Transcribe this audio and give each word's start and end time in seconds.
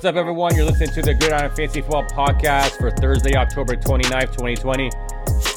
What's 0.00 0.08
up, 0.08 0.16
everyone? 0.16 0.56
You're 0.56 0.64
listening 0.64 0.88
to 0.94 1.02
the 1.02 1.12
Gridiron 1.12 1.54
Fantasy 1.54 1.82
Football 1.82 2.04
Podcast 2.04 2.78
for 2.78 2.90
Thursday, 2.90 3.36
October 3.36 3.76
29th, 3.76 4.32
2020. 4.32 4.90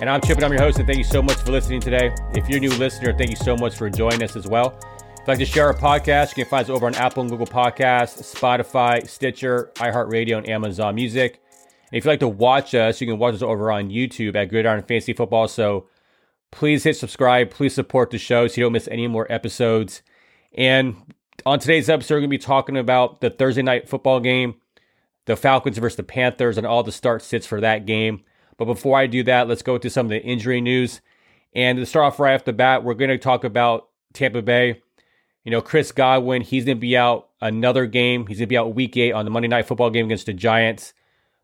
And 0.01 0.09
I'm 0.09 0.19
Chip, 0.19 0.35
and 0.35 0.43
I'm 0.43 0.51
your 0.51 0.61
host, 0.61 0.79
and 0.79 0.85
thank 0.85 0.97
you 0.97 1.05
so 1.05 1.21
much 1.21 1.37
for 1.37 1.53
listening 1.53 1.79
today. 1.79 2.13
If 2.33 2.49
you're 2.49 2.57
a 2.57 2.59
new 2.59 2.71
listener, 2.71 3.13
thank 3.13 3.29
you 3.29 3.37
so 3.37 3.55
much 3.55 3.77
for 3.77 3.89
joining 3.89 4.21
us 4.21 4.35
as 4.35 4.45
well. 4.45 4.77
If 4.81 5.19
you'd 5.19 5.27
like 5.29 5.37
to 5.37 5.45
share 5.45 5.67
our 5.67 5.73
podcast, 5.73 6.31
you 6.35 6.43
can 6.43 6.49
find 6.49 6.65
us 6.65 6.69
over 6.69 6.85
on 6.85 6.95
Apple 6.95 7.21
and 7.21 7.29
Google 7.29 7.47
Podcasts, 7.47 8.35
Spotify, 8.35 9.07
Stitcher, 9.07 9.71
iHeartRadio, 9.75 10.39
and 10.39 10.49
Amazon 10.49 10.95
Music. 10.95 11.39
And 11.89 11.97
if 11.97 12.03
you'd 12.03 12.11
like 12.11 12.19
to 12.19 12.27
watch 12.27 12.75
us, 12.75 12.99
you 12.99 13.07
can 13.07 13.17
watch 13.17 13.35
us 13.35 13.41
over 13.41 13.71
on 13.71 13.91
YouTube 13.91 14.35
at 14.35 14.49
Gridiron 14.49 14.83
Fantasy 14.83 15.13
Football. 15.13 15.47
So 15.47 15.87
please 16.51 16.83
hit 16.83 16.97
subscribe. 16.97 17.49
Please 17.49 17.73
support 17.73 18.09
the 18.09 18.17
show 18.17 18.49
so 18.49 18.59
you 18.59 18.65
don't 18.65 18.73
miss 18.73 18.89
any 18.89 19.07
more 19.07 19.25
episodes. 19.31 20.01
And 20.53 20.97
on 21.45 21.59
today's 21.59 21.89
episode, 21.89 22.15
we're 22.15 22.21
going 22.21 22.29
to 22.29 22.37
be 22.37 22.43
talking 22.43 22.77
about 22.77 23.21
the 23.21 23.29
Thursday 23.29 23.61
night 23.61 23.89
football 23.89 24.19
game, 24.19 24.55
the 25.25 25.35
Falcons 25.35 25.77
versus 25.77 25.97
the 25.97 26.03
Panthers, 26.03 26.57
and 26.57 26.65
all 26.65 26.83
the 26.83 26.91
start 26.91 27.21
sits 27.21 27.45
for 27.45 27.59
that 27.61 27.85
game. 27.85 28.23
But 28.57 28.65
before 28.65 28.97
I 28.97 29.07
do 29.07 29.23
that, 29.23 29.47
let's 29.47 29.61
go 29.61 29.77
to 29.77 29.89
some 29.89 30.05
of 30.05 30.09
the 30.11 30.21
injury 30.21 30.61
news. 30.61 31.01
And 31.53 31.77
to 31.77 31.85
start 31.85 32.05
off 32.05 32.19
right 32.19 32.35
off 32.35 32.45
the 32.45 32.53
bat, 32.53 32.83
we're 32.83 32.93
going 32.93 33.09
to 33.09 33.17
talk 33.17 33.43
about 33.43 33.89
Tampa 34.13 34.41
Bay. 34.41 34.81
You 35.43 35.51
know, 35.51 35.61
Chris 35.61 35.91
Godwin, 35.91 36.41
he's 36.41 36.65
going 36.65 36.77
to 36.77 36.81
be 36.81 36.95
out 36.95 37.29
another 37.41 37.85
game. 37.85 38.27
He's 38.27 38.37
going 38.37 38.47
to 38.47 38.49
be 38.49 38.57
out 38.57 38.75
week 38.75 38.95
eight 38.95 39.11
on 39.11 39.25
the 39.25 39.31
Monday 39.31 39.49
night 39.49 39.67
football 39.67 39.89
game 39.89 40.05
against 40.05 40.27
the 40.27 40.33
Giants 40.33 40.93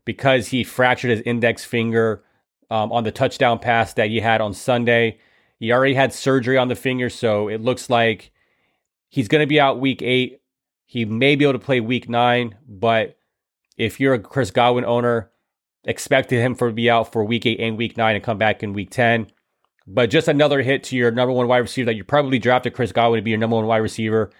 because 0.06 0.48
he 0.48 0.64
fractured 0.64 1.12
his 1.12 1.22
index 1.22 1.66
finger 1.66 2.24
um, 2.72 2.92
on 2.92 3.04
the 3.04 3.12
touchdown 3.12 3.60
pass 3.60 3.94
that 3.96 4.10
he 4.10 4.20
had 4.20 4.40
on 4.42 4.54
Sunday. 4.54 5.20
He 5.60 5.74
already 5.74 5.96
had 5.96 6.14
surgery 6.14 6.58
on 6.58 6.70
the 6.70 6.76
finger, 6.76 7.10
so 7.10 7.50
it 7.50 7.62
looks 7.62 7.90
like 7.90 8.32
He's 9.10 9.28
going 9.28 9.42
to 9.42 9.48
be 9.48 9.60
out 9.60 9.80
week 9.80 10.02
eight. 10.02 10.42
He 10.86 11.06
may 11.06 11.36
be 11.36 11.46
able 11.46 11.54
to 11.54 11.66
play 11.66 11.80
week 11.82 12.10
nine, 12.10 12.56
but 12.68 13.18
if 13.78 14.00
you're 14.00 14.14
a 14.14 14.20
Chris 14.20 14.52
Godwin 14.52 14.86
owner, 14.86 15.32
expected 15.84 16.42
him 16.42 16.56
for 16.56 16.70
to 16.70 16.74
be 16.74 16.90
out 16.90 17.12
for 17.12 17.24
week 17.24 17.46
eight 17.46 17.60
and 17.60 17.78
week 17.78 17.98
nine 17.98 18.16
and 18.16 18.24
come 18.24 18.38
back 18.38 18.64
in 18.64 18.74
week 18.74 18.90
10. 18.92 19.28
But 19.88 20.10
just 20.10 20.28
another 20.28 20.62
hit 20.62 20.84
to 20.86 20.96
your 20.96 21.12
number 21.12 21.32
one 21.32 21.48
wide 21.48 21.58
receiver 21.58 21.88
that 21.88 21.96
you 21.96 22.04
probably 22.04 22.38
drafted 22.38 22.74
Chris 22.74 22.92
Godwin 22.92 23.20
to 23.20 23.24
be 23.24 23.32
your 23.32 23.40
number 23.40 23.56
one 23.56 23.66
wide 23.66 23.78
receiver. 23.78 24.32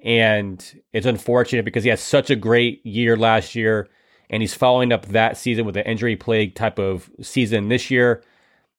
And 0.00 0.62
it's 0.92 1.06
unfortunate 1.06 1.64
because 1.64 1.84
he 1.84 1.90
had 1.90 1.98
such 1.98 2.30
a 2.30 2.36
great 2.36 2.84
year 2.84 3.16
last 3.16 3.54
year 3.54 3.88
and 4.30 4.42
he's 4.42 4.54
following 4.54 4.92
up 4.92 5.06
that 5.06 5.36
season 5.36 5.64
with 5.64 5.76
an 5.76 5.84
injury 5.84 6.16
plague 6.16 6.54
type 6.54 6.78
of 6.78 7.10
season 7.22 7.68
this 7.68 7.90
year. 7.90 8.22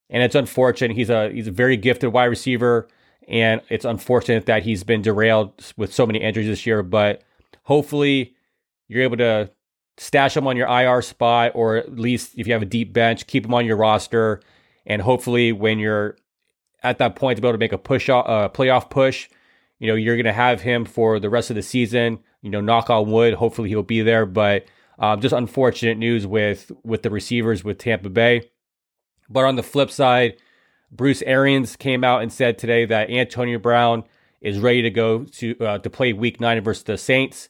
And 0.10 0.24
it's 0.24 0.36
unfortunate. 0.36 0.96
He's 0.96 1.10
a 1.10 1.32
he's 1.32 1.48
a 1.48 1.52
very 1.52 1.78
gifted 1.78 2.14
wide 2.14 2.26
receiver. 2.26 2.88
And 3.30 3.62
it's 3.70 3.86
unfortunate 3.86 4.48
that 4.48 4.64
he's 4.64 4.84
been 4.84 5.04
derailed 5.04 5.54
with 5.78 5.94
so 5.94 6.06
many 6.06 6.20
injuries 6.20 6.48
this 6.48 6.66
year, 6.66 6.82
but 6.82 7.22
hopefully 7.64 8.36
you're 8.88 9.04
able 9.04 9.18
to 9.18 9.52
stash 9.98 10.36
him 10.36 10.48
on 10.48 10.58
your 10.58 10.68
IR 10.68 11.02
spot, 11.04 11.52
or 11.54 11.78
at 11.78 11.98
least 12.00 12.34
if 12.38 12.48
you 12.48 12.54
have 12.54 12.64
a 12.64 12.66
deep 12.66 12.92
bench, 12.92 13.28
keep 13.28 13.46
him 13.46 13.54
on 13.54 13.66
your 13.66 13.78
roster. 13.78 14.42
And 14.86 15.02
hopefully, 15.02 15.52
when 15.52 15.78
you're 15.78 16.18
at 16.82 16.98
that 16.98 17.16
point 17.16 17.36
to 17.36 17.42
be 17.42 17.48
able 17.48 17.54
to 17.54 17.60
make 17.60 17.74
a 17.74 17.78
push, 17.78 18.10
uh, 18.10 18.50
playoff 18.50 18.90
push, 18.90 19.30
you 19.78 19.88
know, 19.88 19.96
you're 19.96 20.16
going 20.16 20.26
to 20.26 20.34
have 20.34 20.62
him 20.62 20.84
for 20.86 21.20
the 21.20 21.30
rest 21.30 21.52
of 21.52 21.56
the 21.56 21.62
season. 21.62 22.20
You 22.42 22.50
know, 22.50 22.62
knock 22.62 22.90
on 22.90 23.12
wood. 23.12 23.36
Hopefully, 23.36 23.70
he'll 23.70 23.84
be 23.84 24.02
there. 24.02 24.26
But 24.26 24.66
um, 24.98 25.22
just 25.22 25.36
unfortunate 25.36 25.98
news 25.98 26.26
with 26.26 26.72
with 26.84 27.04
the 27.04 27.12
receivers 27.12 27.64
with 27.64 27.78
Tampa 27.78 28.10
Bay. 28.10 28.50
But 29.30 29.46
on 29.46 29.56
the 29.56 29.64
flip 29.64 29.92
side, 29.92 30.38
Bruce 30.92 31.22
Arians 31.24 31.76
came 31.76 32.04
out 32.04 32.22
and 32.22 32.32
said 32.32 32.58
today 32.58 32.86
that 32.86 33.10
Antonio 33.10 33.60
Brown 33.60 34.04
is 34.42 34.60
ready 34.60 34.82
to 34.82 34.90
go 34.90 35.24
to 35.24 35.56
uh, 35.60 35.78
to 35.80 35.90
play 35.90 36.14
Week 36.14 36.40
Nine 36.40 36.62
versus 36.64 36.84
the 36.84 36.98
Saints. 36.98 37.50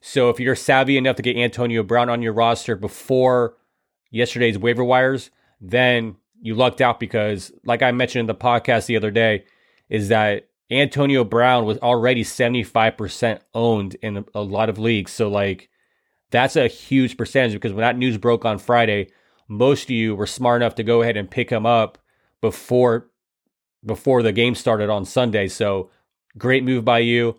So 0.00 0.30
if 0.30 0.38
you're 0.38 0.54
savvy 0.54 0.96
enough 0.96 1.16
to 1.16 1.22
get 1.22 1.36
Antonio 1.36 1.82
Brown 1.82 2.08
on 2.08 2.22
your 2.22 2.32
roster 2.32 2.76
before 2.76 3.56
yesterday's 4.10 4.58
waiver 4.58 4.84
wires, 4.84 5.30
then 5.60 6.16
you 6.40 6.54
lucked 6.54 6.80
out 6.80 7.00
because, 7.00 7.52
like 7.64 7.82
I 7.82 7.90
mentioned 7.92 8.20
in 8.20 8.26
the 8.26 8.34
podcast 8.34 8.86
the 8.86 8.96
other 8.96 9.10
day, 9.10 9.44
is 9.88 10.08
that 10.08 10.48
Antonio 10.70 11.24
Brown 11.24 11.64
was 11.64 11.78
already 11.78 12.24
75% 12.24 13.40
owned 13.54 13.94
in 14.02 14.18
a, 14.18 14.24
a 14.34 14.42
lot 14.42 14.68
of 14.68 14.78
leagues. 14.78 15.12
So 15.12 15.28
like 15.28 15.68
that's 16.30 16.56
a 16.56 16.68
huge 16.68 17.16
percentage 17.16 17.52
because 17.52 17.72
when 17.72 17.82
that 17.82 17.96
news 17.96 18.18
broke 18.18 18.44
on 18.44 18.58
Friday, 18.58 19.08
most 19.48 19.84
of 19.84 19.90
you 19.90 20.14
were 20.14 20.26
smart 20.26 20.62
enough 20.62 20.74
to 20.76 20.82
go 20.82 21.02
ahead 21.02 21.16
and 21.16 21.30
pick 21.30 21.50
him 21.50 21.66
up 21.66 21.98
before 22.40 23.08
before 23.84 24.22
the 24.22 24.32
game 24.32 24.54
started 24.54 24.90
on 24.90 25.04
Sunday. 25.04 25.48
So 25.48 25.90
great 26.36 26.64
move 26.64 26.84
by 26.84 26.98
you. 27.00 27.38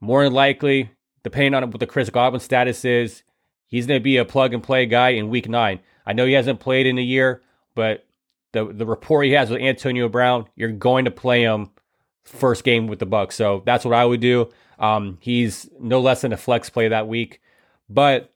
More 0.00 0.24
than 0.24 0.32
likely, 0.32 0.90
depending 1.22 1.54
on 1.54 1.70
what 1.70 1.80
the 1.80 1.86
Chris 1.86 2.10
Godwin 2.10 2.40
status 2.40 2.84
is, 2.84 3.22
he's 3.66 3.86
going 3.86 3.98
to 3.98 4.04
be 4.04 4.16
a 4.16 4.24
plug 4.24 4.52
and 4.52 4.62
play 4.62 4.84
guy 4.86 5.10
in 5.10 5.30
Week 5.30 5.48
Nine. 5.48 5.80
I 6.04 6.12
know 6.12 6.26
he 6.26 6.32
hasn't 6.32 6.60
played 6.60 6.86
in 6.86 6.98
a 6.98 7.02
year, 7.02 7.42
but 7.74 8.04
the 8.52 8.66
the 8.66 8.86
rapport 8.86 9.22
he 9.22 9.32
has 9.32 9.50
with 9.50 9.60
Antonio 9.60 10.08
Brown, 10.08 10.46
you're 10.56 10.70
going 10.70 11.04
to 11.04 11.10
play 11.10 11.42
him 11.42 11.70
first 12.24 12.64
game 12.64 12.86
with 12.86 12.98
the 12.98 13.06
Bucs. 13.06 13.32
So 13.32 13.62
that's 13.64 13.84
what 13.84 13.94
I 13.94 14.04
would 14.04 14.20
do. 14.20 14.50
Um, 14.78 15.18
he's 15.20 15.68
no 15.78 16.00
less 16.00 16.22
than 16.22 16.32
a 16.32 16.36
flex 16.36 16.70
play 16.70 16.88
that 16.88 17.08
week. 17.08 17.40
But 17.88 18.32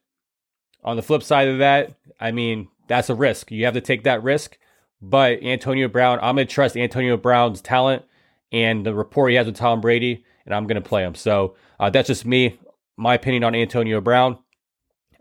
on 0.83 0.95
the 0.95 1.01
flip 1.01 1.23
side 1.23 1.47
of 1.47 1.59
that, 1.59 1.93
I 2.19 2.31
mean, 2.31 2.69
that's 2.87 3.09
a 3.09 3.15
risk. 3.15 3.51
You 3.51 3.65
have 3.65 3.73
to 3.73 3.81
take 3.81 4.03
that 4.03 4.23
risk. 4.23 4.57
But 5.01 5.43
Antonio 5.43 5.87
Brown, 5.87 6.19
I'm 6.21 6.35
going 6.35 6.47
to 6.47 6.53
trust 6.53 6.75
Antonio 6.75 7.17
Brown's 7.17 7.61
talent 7.61 8.03
and 8.51 8.85
the 8.85 8.93
rapport 8.93 9.29
he 9.29 9.35
has 9.35 9.45
with 9.45 9.55
Tom 9.55 9.81
Brady, 9.81 10.25
and 10.45 10.55
I'm 10.55 10.65
going 10.65 10.81
to 10.81 10.87
play 10.87 11.03
him. 11.03 11.15
So 11.15 11.55
uh, 11.79 11.89
that's 11.89 12.07
just 12.07 12.25
me, 12.25 12.59
my 12.95 13.15
opinion 13.15 13.43
on 13.43 13.53
Antonio 13.53 14.01
Brown. 14.01 14.39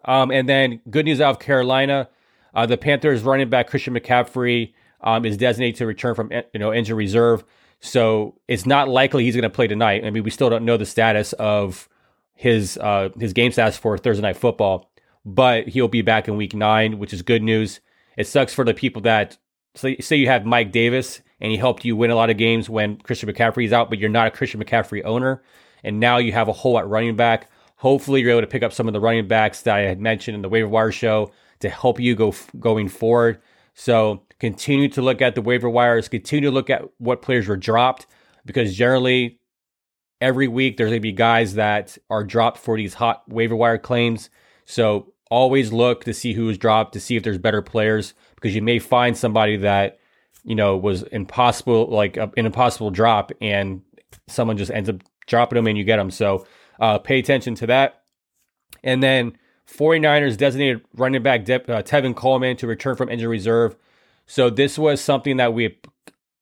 Um, 0.04 0.30
and 0.30 0.48
then 0.48 0.80
good 0.88 1.04
news 1.04 1.20
out 1.20 1.30
of 1.30 1.38
Carolina, 1.40 2.08
uh, 2.54 2.64
the 2.64 2.76
Panthers 2.76 3.22
running 3.22 3.50
back 3.50 3.68
Christian 3.68 3.94
McCaffrey 3.94 4.72
um, 5.02 5.24
is 5.24 5.36
designated 5.36 5.76
to 5.76 5.86
return 5.86 6.14
from 6.14 6.30
you 6.52 6.58
know 6.58 6.72
injury 6.72 6.96
reserve. 6.96 7.44
So 7.80 8.40
it's 8.48 8.64
not 8.64 8.88
likely 8.88 9.24
he's 9.24 9.34
going 9.34 9.42
to 9.42 9.50
play 9.50 9.66
tonight. 9.66 10.04
I 10.04 10.10
mean, 10.10 10.22
we 10.22 10.30
still 10.30 10.48
don't 10.48 10.64
know 10.64 10.76
the 10.76 10.86
status 10.86 11.32
of 11.34 11.88
his 12.34 12.78
uh, 12.78 13.10
his 13.18 13.32
game 13.32 13.52
status 13.52 13.76
for 13.76 13.98
Thursday 13.98 14.22
night 14.22 14.36
football, 14.36 14.90
but 15.24 15.68
he'll 15.68 15.88
be 15.88 16.02
back 16.02 16.28
in 16.28 16.36
week 16.36 16.54
nine, 16.54 16.98
which 16.98 17.12
is 17.12 17.22
good 17.22 17.42
news. 17.42 17.80
It 18.16 18.26
sucks 18.26 18.54
for 18.54 18.64
the 18.64 18.74
people 18.74 19.02
that 19.02 19.36
so 19.76 19.94
say 20.00 20.16
you 20.16 20.26
have 20.26 20.44
Mike 20.44 20.72
Davis 20.72 21.20
and 21.40 21.52
he 21.52 21.58
helped 21.58 21.84
you 21.84 21.96
win 21.96 22.10
a 22.10 22.14
lot 22.14 22.30
of 22.30 22.38
games 22.38 22.68
when 22.68 22.96
Christian 22.96 23.28
McCaffrey 23.28 23.66
is 23.66 23.72
out, 23.72 23.90
but 23.90 23.98
you're 23.98 24.08
not 24.08 24.28
a 24.28 24.30
Christian 24.30 24.62
McCaffrey 24.62 25.04
owner, 25.04 25.42
and 25.84 26.00
now 26.00 26.16
you 26.16 26.32
have 26.32 26.48
a 26.48 26.52
hole 26.52 26.78
at 26.78 26.88
running 26.88 27.16
back. 27.16 27.50
Hopefully, 27.76 28.22
you're 28.22 28.30
able 28.30 28.40
to 28.40 28.46
pick 28.46 28.62
up 28.62 28.72
some 28.72 28.88
of 28.88 28.94
the 28.94 29.00
running 29.00 29.28
backs 29.28 29.62
that 29.62 29.76
I 29.76 29.80
had 29.80 30.00
mentioned 30.00 30.34
in 30.34 30.42
the 30.42 30.48
waiver 30.48 30.68
wire 30.68 30.90
show 30.90 31.30
to 31.60 31.68
help 31.68 32.00
you 32.00 32.14
go 32.14 32.34
going 32.58 32.88
forward. 32.88 33.40
So 33.74 34.22
continue 34.40 34.88
to 34.88 35.02
look 35.02 35.20
at 35.20 35.34
the 35.34 35.42
waiver 35.42 35.68
wires. 35.68 36.08
Continue 36.08 36.48
to 36.48 36.54
look 36.54 36.70
at 36.70 36.82
what 36.98 37.22
players 37.22 37.46
were 37.46 37.56
dropped 37.56 38.06
because 38.46 38.74
generally 38.74 39.38
every 40.20 40.48
week 40.48 40.76
there's 40.76 40.90
going 40.90 41.00
to 41.00 41.02
be 41.02 41.12
guys 41.12 41.54
that 41.54 41.98
are 42.08 42.24
dropped 42.24 42.58
for 42.58 42.76
these 42.76 42.94
hot 42.94 43.22
waiver 43.28 43.56
wire 43.56 43.78
claims. 43.78 44.30
So 44.64 45.12
always 45.30 45.72
look 45.72 46.04
to 46.04 46.14
see 46.14 46.32
who 46.32 46.46
was 46.46 46.56
dropped 46.56 46.94
to 46.94 47.00
see 47.00 47.16
if 47.16 47.22
there's 47.22 47.38
better 47.38 47.62
players 47.62 48.14
because 48.36 48.54
you 48.54 48.62
may 48.62 48.78
find 48.78 49.16
somebody 49.16 49.56
that 49.56 49.98
you 50.44 50.54
know 50.54 50.76
was 50.76 51.02
impossible 51.04 51.88
like 51.88 52.16
an 52.16 52.30
impossible 52.36 52.90
drop 52.90 53.32
and 53.40 53.82
someone 54.28 54.56
just 54.56 54.70
ends 54.70 54.88
up 54.88 55.02
dropping 55.26 55.56
them 55.56 55.66
and 55.66 55.76
you 55.76 55.84
get 55.84 55.96
them. 55.96 56.10
So 56.10 56.46
uh, 56.80 56.98
pay 56.98 57.18
attention 57.18 57.54
to 57.56 57.66
that. 57.66 58.02
And 58.82 59.02
then 59.02 59.36
49ers 59.66 60.36
designated 60.36 60.82
running 60.94 61.22
back 61.22 61.44
De- 61.44 61.72
uh, 61.72 61.82
Tevin 61.82 62.14
Coleman 62.14 62.56
to 62.58 62.66
return 62.66 62.96
from 62.96 63.08
injury 63.08 63.28
reserve. 63.28 63.76
So 64.26 64.50
this 64.50 64.78
was 64.78 65.00
something 65.00 65.38
that 65.38 65.54
we 65.54 65.78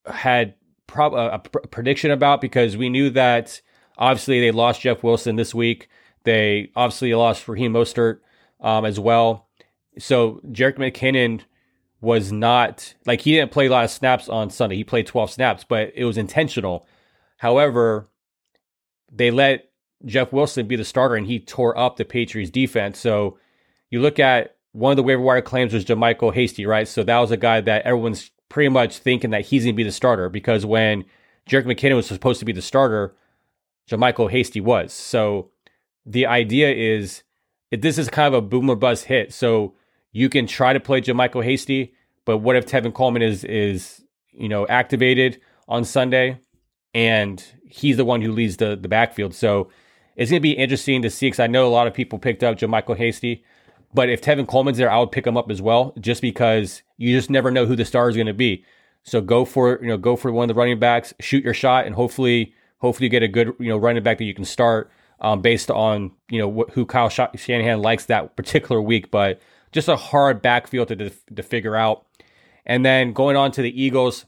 had 0.07 0.55
prob- 0.87 1.15
a 1.15 1.39
prediction 1.39 2.11
about 2.11 2.41
because 2.41 2.77
we 2.77 2.89
knew 2.89 3.11
that 3.11 3.61
obviously 3.99 4.41
they 4.41 4.51
lost 4.51 4.83
Jeff 4.83 5.03
Wilson 5.03 5.37
this 5.37 5.55
week. 5.55 5.89
They 6.25 6.71
obviously 6.77 7.15
lost 7.15 7.47
Raheem 7.49 7.73
Mostert 7.73 8.21
um, 8.61 8.85
as 8.85 8.99
well. 8.99 9.49
So 9.99 10.41
Jerick 10.49 10.77
McKinnon 10.77 11.43
was 12.05 12.31
not 12.31 12.95
like 13.07 13.23
he 13.23 13.33
didn't 13.33 13.51
play 13.51 13.67
a 13.67 13.71
lot 13.71 13.85
of 13.85 13.91
snaps 13.91 14.29
on 14.29 14.51
Sunday. 14.51 14.77
He 14.77 14.85
played 14.85 15.07
12 15.07 15.31
snaps, 15.31 15.65
but 15.65 15.93
it 15.95 16.05
was 16.05 16.19
intentional. 16.19 16.87
However, 17.39 18.09
they 19.11 19.31
let 19.31 19.71
Jeff 20.05 20.33
Wilson 20.33 20.67
be 20.67 20.77
the 20.77 20.85
starter 20.85 21.17
and 21.17 21.27
he 21.27 21.41
tore 21.41 21.77
up 21.77 21.97
the 21.97 22.05
Patriots 22.05 22.51
defense. 22.51 22.99
So 22.99 23.39
you 23.91 24.01
look 24.01 24.19
at 24.19 24.57
one 24.73 24.93
of 24.93 24.97
the 24.97 25.03
waiver 25.03 25.23
wire 25.23 25.41
claims 25.41 25.73
was 25.73 25.85
JaMycal 25.85 26.35
Hasty, 26.35 26.67
right? 26.67 26.87
So 26.87 27.03
that 27.03 27.19
was 27.19 27.31
a 27.31 27.37
guy 27.37 27.61
that 27.63 27.87
everyone's 27.87 28.31
pretty 28.49 28.69
much 28.69 28.99
thinking 28.99 29.31
that 29.31 29.47
he's 29.47 29.65
going 29.65 29.75
to 29.75 29.77
be 29.77 29.85
the 29.85 29.93
starter 29.93 30.29
because 30.29 30.67
when 30.67 31.05
Jerick 31.49 31.65
McKinnon 31.65 31.97
was 31.97 32.07
supposed 32.07 32.41
to 32.41 32.45
be 32.45 32.53
the 32.53 32.63
starter, 32.63 33.15
JaMycal 33.89 34.31
Hasty 34.31 34.61
was. 34.61 34.93
So 34.93 35.51
the 36.05 36.27
idea 36.27 36.71
is 36.71 37.23
this 37.71 37.99
is 37.99 38.09
kind 38.09 38.35
of 38.35 38.35
a 38.35 38.47
boomer 38.47 38.75
bust 38.75 39.07
hit. 39.07 39.33
So 39.33 39.75
you 40.13 40.29
can 40.29 40.47
try 40.47 40.73
to 40.73 40.81
play 40.81 41.01
JaMycal 41.01 41.45
Hasty, 41.45 41.94
but 42.25 42.39
what 42.39 42.57
if 42.57 42.67
Tevin 42.67 42.95
Coleman 42.95 43.23
is 43.23 43.45
is 43.45 44.03
you 44.33 44.49
know 44.49 44.67
activated 44.67 45.41
on 45.69 45.85
Sunday 45.85 46.39
and 46.93 47.45
he's 47.67 47.97
the 47.97 48.05
one 48.05 48.23
who 48.23 48.33
leads 48.33 48.57
the 48.57 48.77
the 48.77 48.89
backfield? 48.89 49.35
So 49.35 49.71
it's 50.17 50.31
going 50.31 50.41
to 50.41 50.43
be 50.43 50.53
interesting 50.53 51.03
to 51.03 51.11
see 51.11 51.27
because 51.27 51.41
I 51.41 51.47
know 51.47 51.67
a 51.67 51.71
lot 51.71 51.87
of 51.87 51.95
people 51.95 52.19
picked 52.19 52.45
up 52.45 52.57
JaMycal 52.57 52.97
Hasty, 52.97 53.45
but 53.93 54.09
if 54.09 54.21
Tevin 54.21 54.47
Coleman's 54.47 54.79
there, 54.79 54.91
I 54.91 54.99
would 54.99 55.13
pick 55.13 55.27
him 55.27 55.37
up 55.37 55.51
as 55.51 55.61
well, 55.61 55.95
just 55.99 56.23
because 56.23 56.83
you 56.97 57.17
just 57.17 57.31
never 57.31 57.51
know 57.51 57.67
who 57.67 57.77
the 57.77 57.85
star 57.85 58.09
is 58.09 58.17
going 58.17 58.27
to 58.27 58.35
be. 58.35 58.65
So 59.03 59.21
go 59.21 59.45
for 59.45 59.79
you 59.83 59.89
know 59.89 59.99
go 59.99 60.17
for 60.17 60.33
one 60.33 60.49
of 60.51 60.55
the 60.55 60.59
running 60.59 60.79
backs, 60.79 61.13
shoot 61.21 61.45
your 61.45 61.55
shot, 61.55 61.87
and 61.87 61.95
hopefully 61.95 62.55
hopefully 62.79 63.07
you 63.07 63.11
get 63.11 63.23
a 63.23 63.29
good 63.29 63.55
you 63.59 63.69
know 63.69 63.77
running 63.77 64.03
back 64.03 64.19
that 64.19 64.25
you 64.25 64.35
can 64.35 64.45
start 64.45 64.91
um, 65.21 65.41
based 65.41 65.71
on 65.71 66.13
you 66.31 66.39
know 66.39 66.51
wh- 66.51 66.73
who 66.73 66.87
Kyle 66.87 67.09
Shanahan 67.09 67.81
likes 67.83 68.07
that 68.07 68.37
particular 68.37 68.81
week. 68.81 69.11
But 69.11 69.41
just 69.73 69.89
a 69.89 69.97
hard 69.97 70.43
backfield 70.43 70.89
to 70.89 71.11
to 71.11 71.43
figure 71.43 71.77
out. 71.77 72.07
And 72.67 72.85
then 72.85 73.13
going 73.13 73.37
on 73.37 73.51
to 73.53 73.63
the 73.63 73.83
Eagles, 73.83 74.25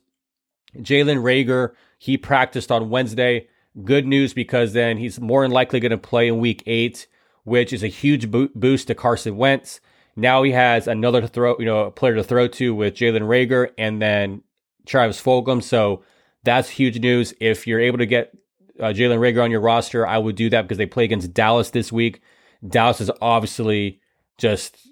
Jalen 0.77 1.23
Reagor, 1.23 1.73
he 1.99 2.17
practiced 2.17 2.71
on 2.71 2.91
Wednesday. 2.91 3.49
Good 3.85 4.07
news 4.07 4.35
because 4.35 4.73
then 4.73 4.99
he's 4.99 5.21
more 5.21 5.43
than 5.43 5.51
likely 5.51 5.81
going 5.81 5.91
to 5.91 5.99
play 5.99 6.29
in 6.29 6.39
Week 6.39 6.63
Eight, 6.67 7.07
which 7.45 7.73
is 7.73 7.83
a 7.83 7.89
huge 7.89 8.31
bo- 8.31 8.49
boost 8.55 8.89
to 8.89 8.95
Carson 8.95 9.37
Wentz. 9.37 9.81
Now 10.17 10.43
he 10.43 10.53
has 10.53 10.89
another 10.89 11.21
to 11.21 11.29
throw, 11.29 11.57
you 11.59 11.67
know, 11.67 11.91
player 11.91 12.15
to 12.15 12.25
throw 12.25 12.49
to 12.49 12.75
with 12.75 12.95
Jalen 12.95 13.23
Reagor 13.23 13.71
and 13.77 14.01
then 14.01 14.43
Travis 14.87 15.21
Fulgham. 15.21 15.63
So 15.63 16.03
that's 16.43 16.71
huge 16.71 16.99
news. 17.01 17.35
If 17.39 17.67
you're 17.67 17.81
able 17.81 17.99
to 17.99 18.07
get 18.07 18.35
uh, 18.81 18.87
Jalen 18.87 19.19
Reagor 19.19 19.45
on 19.45 19.51
your 19.51 19.61
roster, 19.61 20.07
I 20.07 20.17
would 20.17 20.37
do 20.37 20.49
that 20.51 20.63
because 20.63 20.79
they 20.79 20.87
play 20.87 21.05
against 21.05 21.35
Dallas 21.35 21.71
this 21.71 21.93
week. 21.93 22.23
Dallas 22.67 23.01
is 23.01 23.11
obviously 23.21 24.01
just 24.39 24.89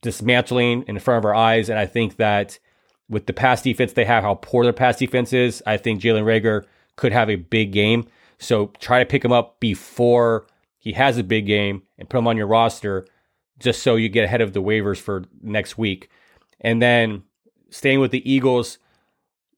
dismantling 0.00 0.84
in 0.88 0.98
front 0.98 1.18
of 1.18 1.24
our 1.24 1.34
eyes. 1.34 1.68
And 1.68 1.78
I 1.78 1.86
think 1.86 2.16
that 2.16 2.58
with 3.08 3.26
the 3.26 3.32
pass 3.32 3.62
defense 3.62 3.92
they 3.92 4.04
have, 4.04 4.24
how 4.24 4.34
poor 4.34 4.64
their 4.64 4.72
pass 4.72 4.98
defense 4.98 5.32
is, 5.32 5.62
I 5.66 5.76
think 5.76 6.00
Jalen 6.00 6.24
Reagor 6.24 6.64
could 6.96 7.12
have 7.12 7.30
a 7.30 7.36
big 7.36 7.72
game. 7.72 8.06
So 8.38 8.72
try 8.80 8.98
to 8.98 9.06
pick 9.06 9.24
him 9.24 9.32
up 9.32 9.60
before 9.60 10.46
he 10.78 10.92
has 10.92 11.18
a 11.18 11.24
big 11.24 11.46
game 11.46 11.82
and 11.98 12.08
put 12.08 12.18
him 12.18 12.26
on 12.26 12.36
your 12.36 12.46
roster 12.46 13.06
just 13.58 13.82
so 13.82 13.96
you 13.96 14.08
get 14.08 14.24
ahead 14.24 14.40
of 14.40 14.52
the 14.52 14.62
waivers 14.62 14.98
for 14.98 15.24
next 15.42 15.78
week. 15.78 16.10
And 16.60 16.82
then 16.82 17.22
staying 17.70 18.00
with 18.00 18.10
the 18.10 18.30
Eagles, 18.30 18.78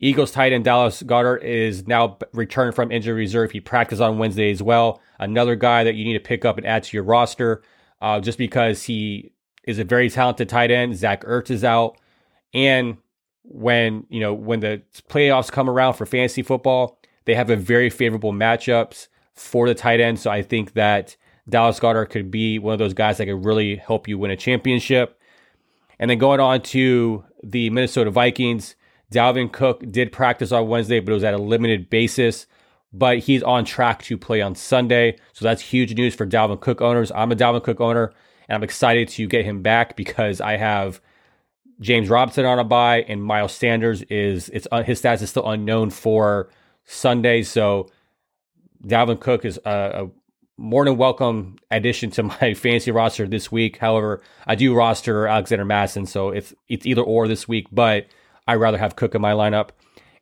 Eagles 0.00 0.30
tight 0.30 0.52
end 0.52 0.64
Dallas 0.64 1.02
Goedert 1.02 1.42
is 1.42 1.86
now 1.86 2.18
returned 2.32 2.74
from 2.74 2.92
injury 2.92 3.14
reserve. 3.14 3.50
He 3.50 3.60
practiced 3.60 4.00
on 4.00 4.18
Wednesday 4.18 4.50
as 4.50 4.62
well. 4.62 5.00
Another 5.18 5.56
guy 5.56 5.84
that 5.84 5.96
you 5.96 6.04
need 6.04 6.14
to 6.14 6.20
pick 6.20 6.44
up 6.44 6.58
and 6.58 6.66
add 6.66 6.84
to 6.84 6.96
your 6.96 7.04
roster 7.04 7.62
uh, 8.00 8.20
just 8.20 8.38
because 8.38 8.84
he 8.84 9.32
is 9.64 9.78
a 9.78 9.84
very 9.84 10.08
talented 10.08 10.48
tight 10.48 10.70
end. 10.70 10.96
Zach 10.96 11.24
Ertz 11.24 11.50
is 11.50 11.64
out. 11.64 11.98
And 12.54 12.98
when, 13.50 14.06
you 14.08 14.20
know, 14.20 14.34
when 14.34 14.60
the 14.60 14.82
playoffs 15.08 15.50
come 15.50 15.68
around 15.68 15.94
for 15.94 16.06
fantasy 16.06 16.42
football, 16.42 17.00
they 17.24 17.34
have 17.34 17.50
a 17.50 17.56
very 17.56 17.90
favorable 17.90 18.32
matchups 18.32 19.08
for 19.34 19.68
the 19.68 19.74
tight 19.74 20.00
end. 20.00 20.18
So 20.18 20.30
I 20.30 20.42
think 20.42 20.74
that 20.74 21.16
Dallas 21.48 21.80
Goedert 21.80 22.10
could 22.10 22.30
be 22.30 22.58
one 22.58 22.72
of 22.72 22.78
those 22.78 22.94
guys 22.94 23.18
that 23.18 23.26
could 23.26 23.44
really 23.44 23.76
help 23.76 24.06
you 24.06 24.18
win 24.18 24.30
a 24.30 24.36
championship. 24.36 25.18
And 25.98 26.10
then 26.10 26.18
going 26.18 26.40
on 26.40 26.60
to 26.62 27.24
the 27.42 27.70
Minnesota 27.70 28.10
Vikings, 28.10 28.76
Dalvin 29.12 29.50
Cook 29.50 29.82
did 29.90 30.12
practice 30.12 30.52
on 30.52 30.68
Wednesday, 30.68 31.00
but 31.00 31.12
it 31.12 31.14
was 31.14 31.24
at 31.24 31.34
a 31.34 31.38
limited 31.38 31.88
basis. 31.88 32.46
But 32.92 33.18
he's 33.18 33.42
on 33.42 33.64
track 33.64 34.02
to 34.04 34.16
play 34.16 34.40
on 34.40 34.54
Sunday. 34.54 35.16
So 35.32 35.44
that's 35.44 35.60
huge 35.60 35.94
news 35.94 36.14
for 36.14 36.26
Dalvin 36.26 36.60
Cook 36.60 36.80
owners. 36.80 37.12
I'm 37.14 37.32
a 37.32 37.36
Dalvin 37.36 37.62
Cook 37.62 37.80
owner, 37.80 38.12
and 38.48 38.56
I'm 38.56 38.62
excited 38.62 39.08
to 39.10 39.26
get 39.26 39.44
him 39.44 39.62
back 39.62 39.96
because 39.96 40.40
I 40.40 40.56
have 40.56 41.00
James 41.80 42.08
Robinson 42.08 42.44
on 42.44 42.58
a 42.58 42.64
bye, 42.64 43.02
and 43.02 43.22
Miles 43.22 43.52
Sanders 43.52 44.02
is 44.02 44.48
it's 44.50 44.66
uh, 44.72 44.82
his 44.82 45.00
stats 45.00 45.22
is 45.22 45.30
still 45.30 45.48
unknown 45.48 45.90
for 45.90 46.48
Sunday. 46.84 47.42
So 47.42 47.88
Dalvin 48.84 49.20
Cook 49.20 49.44
is 49.44 49.60
a, 49.64 49.70
a 50.04 50.10
more 50.56 50.84
than 50.84 50.96
welcome 50.96 51.56
addition 51.70 52.10
to 52.10 52.22
my 52.40 52.54
fantasy 52.54 52.90
roster 52.90 53.26
this 53.26 53.50
week. 53.52 53.78
However, 53.78 54.22
I 54.46 54.56
do 54.56 54.75
roster 54.75 55.26
Alexander 55.26 55.64
Mattison, 55.64 56.06
so 56.06 56.30
it's 56.30 56.52
it's 56.69 56.84
either 56.84 57.02
or 57.02 57.28
this 57.28 57.46
week. 57.46 57.69
But 57.70 58.06
I 58.46 58.56
rather 58.56 58.78
have 58.78 58.96
Cook 58.96 59.14
in 59.14 59.22
my 59.22 59.32
lineup. 59.32 59.70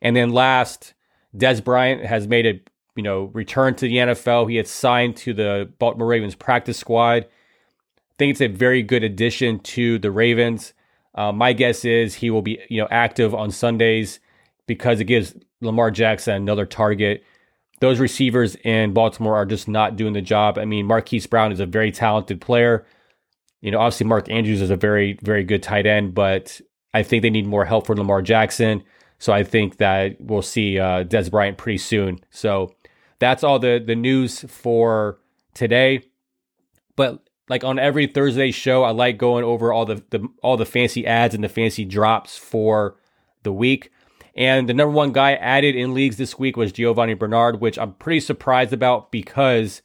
And 0.01 0.15
then 0.15 0.29
last, 0.29 0.93
Dez 1.35 1.63
Bryant 1.63 2.05
has 2.05 2.27
made 2.27 2.45
a 2.45 2.61
you 2.95 3.03
know 3.03 3.25
return 3.33 3.73
to 3.75 3.87
the 3.87 3.97
NFL. 3.97 4.49
He 4.49 4.57
had 4.57 4.67
signed 4.67 5.17
to 5.17 5.33
the 5.33 5.71
Baltimore 5.79 6.07
Ravens 6.07 6.35
practice 6.35 6.77
squad. 6.77 7.23
I 7.23 8.13
think 8.19 8.31
it's 8.31 8.41
a 8.41 8.47
very 8.47 8.83
good 8.83 9.03
addition 9.03 9.59
to 9.59 9.97
the 9.97 10.11
Ravens. 10.11 10.73
Uh, 11.17 11.31
my 11.31 11.51
guess 11.51 11.83
is 11.83 12.13
he 12.13 12.29
will 12.29 12.43
be 12.43 12.59
you 12.69 12.79
know 12.79 12.87
active 12.91 13.33
on 13.33 13.51
Sundays 13.51 14.19
because 14.67 14.99
it 14.99 15.05
gives 15.05 15.35
Lamar 15.61 15.91
Jackson 15.91 16.35
another 16.35 16.65
target. 16.65 17.23
Those 17.79 17.99
receivers 17.99 18.55
in 18.63 18.93
Baltimore 18.93 19.35
are 19.35 19.45
just 19.45 19.67
not 19.67 19.95
doing 19.95 20.13
the 20.13 20.21
job. 20.21 20.57
I 20.57 20.65
mean, 20.65 20.85
Marquise 20.85 21.27
Brown 21.27 21.51
is 21.51 21.59
a 21.59 21.65
very 21.65 21.91
talented 21.91 22.41
player. 22.41 22.85
You 23.61 23.71
know, 23.71 23.79
obviously 23.79 24.05
Mark 24.07 24.29
Andrews 24.29 24.61
is 24.61 24.69
a 24.69 24.75
very, 24.75 25.19
very 25.23 25.43
good 25.43 25.63
tight 25.63 25.85
end, 25.85 26.13
but 26.13 26.61
I 26.93 27.03
think 27.03 27.21
they 27.21 27.29
need 27.29 27.47
more 27.47 27.65
help 27.65 27.87
for 27.87 27.95
Lamar 27.95 28.21
Jackson. 28.21 28.83
So 29.19 29.33
I 29.33 29.43
think 29.43 29.77
that 29.77 30.19
we'll 30.19 30.41
see 30.41 30.79
uh, 30.79 31.03
Dez 31.03 31.29
Bryant 31.31 31.57
pretty 31.57 31.79
soon. 31.79 32.19
So 32.29 32.73
that's 33.19 33.43
all 33.43 33.59
the 33.59 33.83
the 33.83 33.95
news 33.95 34.41
for 34.41 35.19
today. 35.53 36.03
But 36.95 37.26
like 37.49 37.63
on 37.63 37.79
every 37.79 38.07
Thursday 38.07 38.51
show, 38.51 38.83
I 38.83 38.91
like 38.91 39.17
going 39.17 39.43
over 39.43 39.71
all 39.71 39.85
the, 39.85 40.03
the 40.09 40.27
all 40.43 40.57
the 40.57 40.65
fancy 40.65 41.05
ads 41.05 41.33
and 41.33 41.43
the 41.43 41.49
fancy 41.49 41.85
drops 41.85 42.37
for 42.37 42.97
the 43.43 43.53
week. 43.53 43.91
And 44.35 44.69
the 44.69 44.73
number 44.73 44.91
one 44.91 45.13
guy 45.13 45.33
added 45.33 45.75
in 45.75 45.93
leagues 45.93 46.17
this 46.17 46.37
week 46.37 46.57
was 46.57 46.71
Giovani 46.71 47.15
Bernard, 47.15 47.59
which 47.59 47.79
I'm 47.79 47.93
pretty 47.93 48.19
surprised 48.19 48.73
about 48.73 49.11
because 49.11 49.81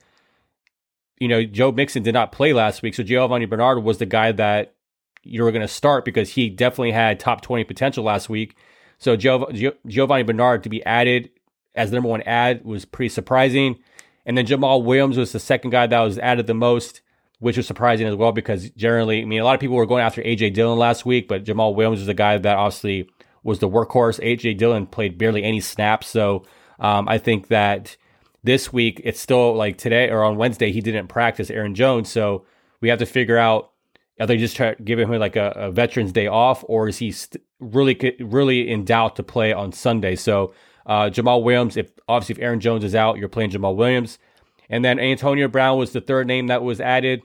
you 1.18 1.28
know 1.28 1.44
Joe 1.44 1.72
Mixon 1.72 2.02
did 2.02 2.14
not 2.14 2.32
play 2.32 2.52
last 2.52 2.82
week, 2.82 2.94
so 2.94 3.02
Giovani 3.02 3.46
Bernard 3.46 3.82
was 3.82 3.98
the 3.98 4.06
guy 4.06 4.32
that 4.32 4.74
you 5.22 5.42
were 5.42 5.52
going 5.52 5.62
to 5.62 5.68
start 5.68 6.04
because 6.04 6.30
he 6.30 6.50
definitely 6.50 6.92
had 6.92 7.20
top 7.20 7.40
20 7.42 7.64
potential 7.64 8.04
last 8.04 8.28
week. 8.28 8.56
So 8.98 9.16
Giov- 9.16 9.76
Giovani 9.86 10.24
Bernard 10.24 10.62
to 10.64 10.68
be 10.68 10.84
added 10.84 11.30
as 11.74 11.90
the 11.90 11.96
number 11.96 12.08
one 12.08 12.22
ad 12.22 12.64
was 12.64 12.84
pretty 12.84 13.08
surprising. 13.08 13.78
And 14.24 14.36
then 14.36 14.46
Jamaal 14.46 14.84
Williams 14.84 15.16
was 15.16 15.32
the 15.32 15.40
second 15.40 15.70
guy 15.70 15.86
that 15.86 16.00
was 16.00 16.18
added 16.18 16.46
the 16.46 16.54
most, 16.54 17.00
which 17.42 17.56
was 17.56 17.66
surprising 17.66 18.06
as 18.06 18.14
well 18.14 18.30
because 18.30 18.70
generally, 18.70 19.20
I 19.20 19.24
mean, 19.24 19.40
a 19.40 19.44
lot 19.44 19.54
of 19.54 19.60
people 19.60 19.74
were 19.74 19.84
going 19.84 20.04
after 20.04 20.22
AJ 20.22 20.54
Dillon 20.54 20.78
last 20.78 21.04
week, 21.04 21.26
but 21.26 21.42
Jamaal 21.42 21.74
Williams 21.74 21.98
was 21.98 22.06
the 22.06 22.14
guy 22.14 22.38
that 22.38 22.56
obviously 22.56 23.10
was 23.42 23.58
the 23.58 23.68
workhorse. 23.68 24.20
AJ 24.20 24.58
Dillon 24.58 24.86
played 24.86 25.18
barely 25.18 25.42
any 25.42 25.58
snaps. 25.58 26.06
So 26.06 26.44
um, 26.78 27.08
I 27.08 27.18
think 27.18 27.48
that 27.48 27.96
this 28.44 28.72
week, 28.72 29.00
it's 29.02 29.20
still 29.20 29.54
like 29.54 29.76
today 29.76 30.08
or 30.08 30.22
on 30.22 30.36
Wednesday, 30.36 30.70
he 30.70 30.80
didn't 30.80 31.08
practice 31.08 31.50
Aaron 31.50 31.74
Jones. 31.74 32.08
So 32.08 32.46
we 32.80 32.88
have 32.90 33.00
to 33.00 33.06
figure 33.06 33.38
out 33.38 33.72
are 34.20 34.26
they 34.26 34.36
just 34.36 34.54
try, 34.54 34.74
giving 34.74 35.08
him 35.08 35.18
like 35.18 35.34
a, 35.34 35.50
a 35.56 35.72
Veterans 35.72 36.12
Day 36.12 36.28
off, 36.28 36.64
or 36.68 36.86
is 36.86 36.98
he 36.98 37.10
st- 37.10 37.42
really 37.58 38.14
really 38.20 38.70
in 38.70 38.84
doubt 38.84 39.16
to 39.16 39.24
play 39.24 39.52
on 39.52 39.72
Sunday? 39.72 40.14
So 40.14 40.54
uh, 40.86 41.10
Jamaal 41.10 41.42
Williams, 41.42 41.76
if 41.76 41.90
obviously 42.06 42.34
if 42.34 42.38
Aaron 42.38 42.60
Jones 42.60 42.84
is 42.84 42.94
out, 42.94 43.18
you're 43.18 43.28
playing 43.28 43.50
Jamaal 43.50 43.74
Williams, 43.74 44.20
and 44.68 44.84
then 44.84 45.00
Antonio 45.00 45.48
Brown 45.48 45.76
was 45.76 45.92
the 45.92 46.00
third 46.00 46.28
name 46.28 46.46
that 46.46 46.62
was 46.62 46.80
added. 46.80 47.22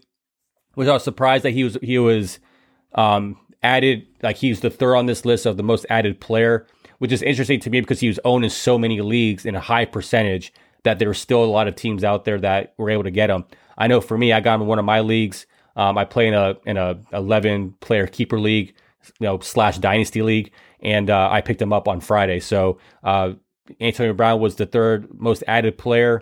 Was 0.77 0.87
I 0.87 0.93
was 0.93 1.03
surprised 1.03 1.43
that 1.43 1.51
he 1.51 1.63
was 1.63 1.77
he 1.81 1.97
was 1.97 2.39
um, 2.93 3.37
added 3.63 4.05
like 4.21 4.37
he's 4.37 4.61
the 4.61 4.69
third 4.69 4.95
on 4.95 5.07
this 5.07 5.25
list 5.25 5.45
of 5.45 5.57
the 5.57 5.63
most 5.63 5.85
added 5.89 6.21
player, 6.21 6.67
which 6.99 7.11
is 7.11 7.23
interesting 7.23 7.59
to 7.61 7.69
me 7.69 7.81
because 7.81 7.99
he 7.99 8.07
was 8.07 8.19
owned 8.23 8.43
in 8.43 8.49
so 8.51 8.77
many 8.77 9.01
leagues 9.01 9.45
in 9.45 9.55
a 9.55 9.59
high 9.59 9.85
percentage 9.85 10.53
that 10.83 10.99
there 10.99 11.07
were 11.07 11.15
still 11.15 11.43
a 11.43 11.45
lot 11.45 11.67
of 11.67 11.75
teams 11.75 12.03
out 12.03 12.25
there 12.25 12.39
that 12.39 12.75
were 12.77 12.91
able 12.91 13.03
to 13.03 13.11
get 13.11 13.29
him. 13.29 13.43
I 13.77 13.87
know 13.87 14.01
for 14.01 14.17
me, 14.17 14.31
I 14.31 14.39
got 14.39 14.55
him 14.55 14.61
in 14.61 14.67
one 14.67 14.79
of 14.79 14.85
my 14.85 15.01
leagues. 15.01 15.47
Um, 15.75 15.97
I 15.97 16.05
play 16.05 16.27
in 16.27 16.35
a 16.35 16.55
in 16.65 16.77
a 16.77 16.99
11 17.11 17.75
player 17.79 18.05
keeper 18.05 18.39
league, 18.39 18.75
you 19.19 19.25
know, 19.25 19.39
slash 19.39 19.79
dynasty 19.79 20.21
league, 20.21 20.51
and 20.79 21.09
uh, 21.09 21.29
I 21.31 21.41
picked 21.41 21.61
him 21.61 21.73
up 21.73 21.87
on 21.87 22.01
Friday. 22.01 22.39
So 22.39 22.77
uh, 23.03 23.33
Antonio 23.81 24.13
Brown 24.13 24.39
was 24.39 24.55
the 24.55 24.67
third 24.67 25.07
most 25.19 25.43
added 25.47 25.77
player, 25.77 26.21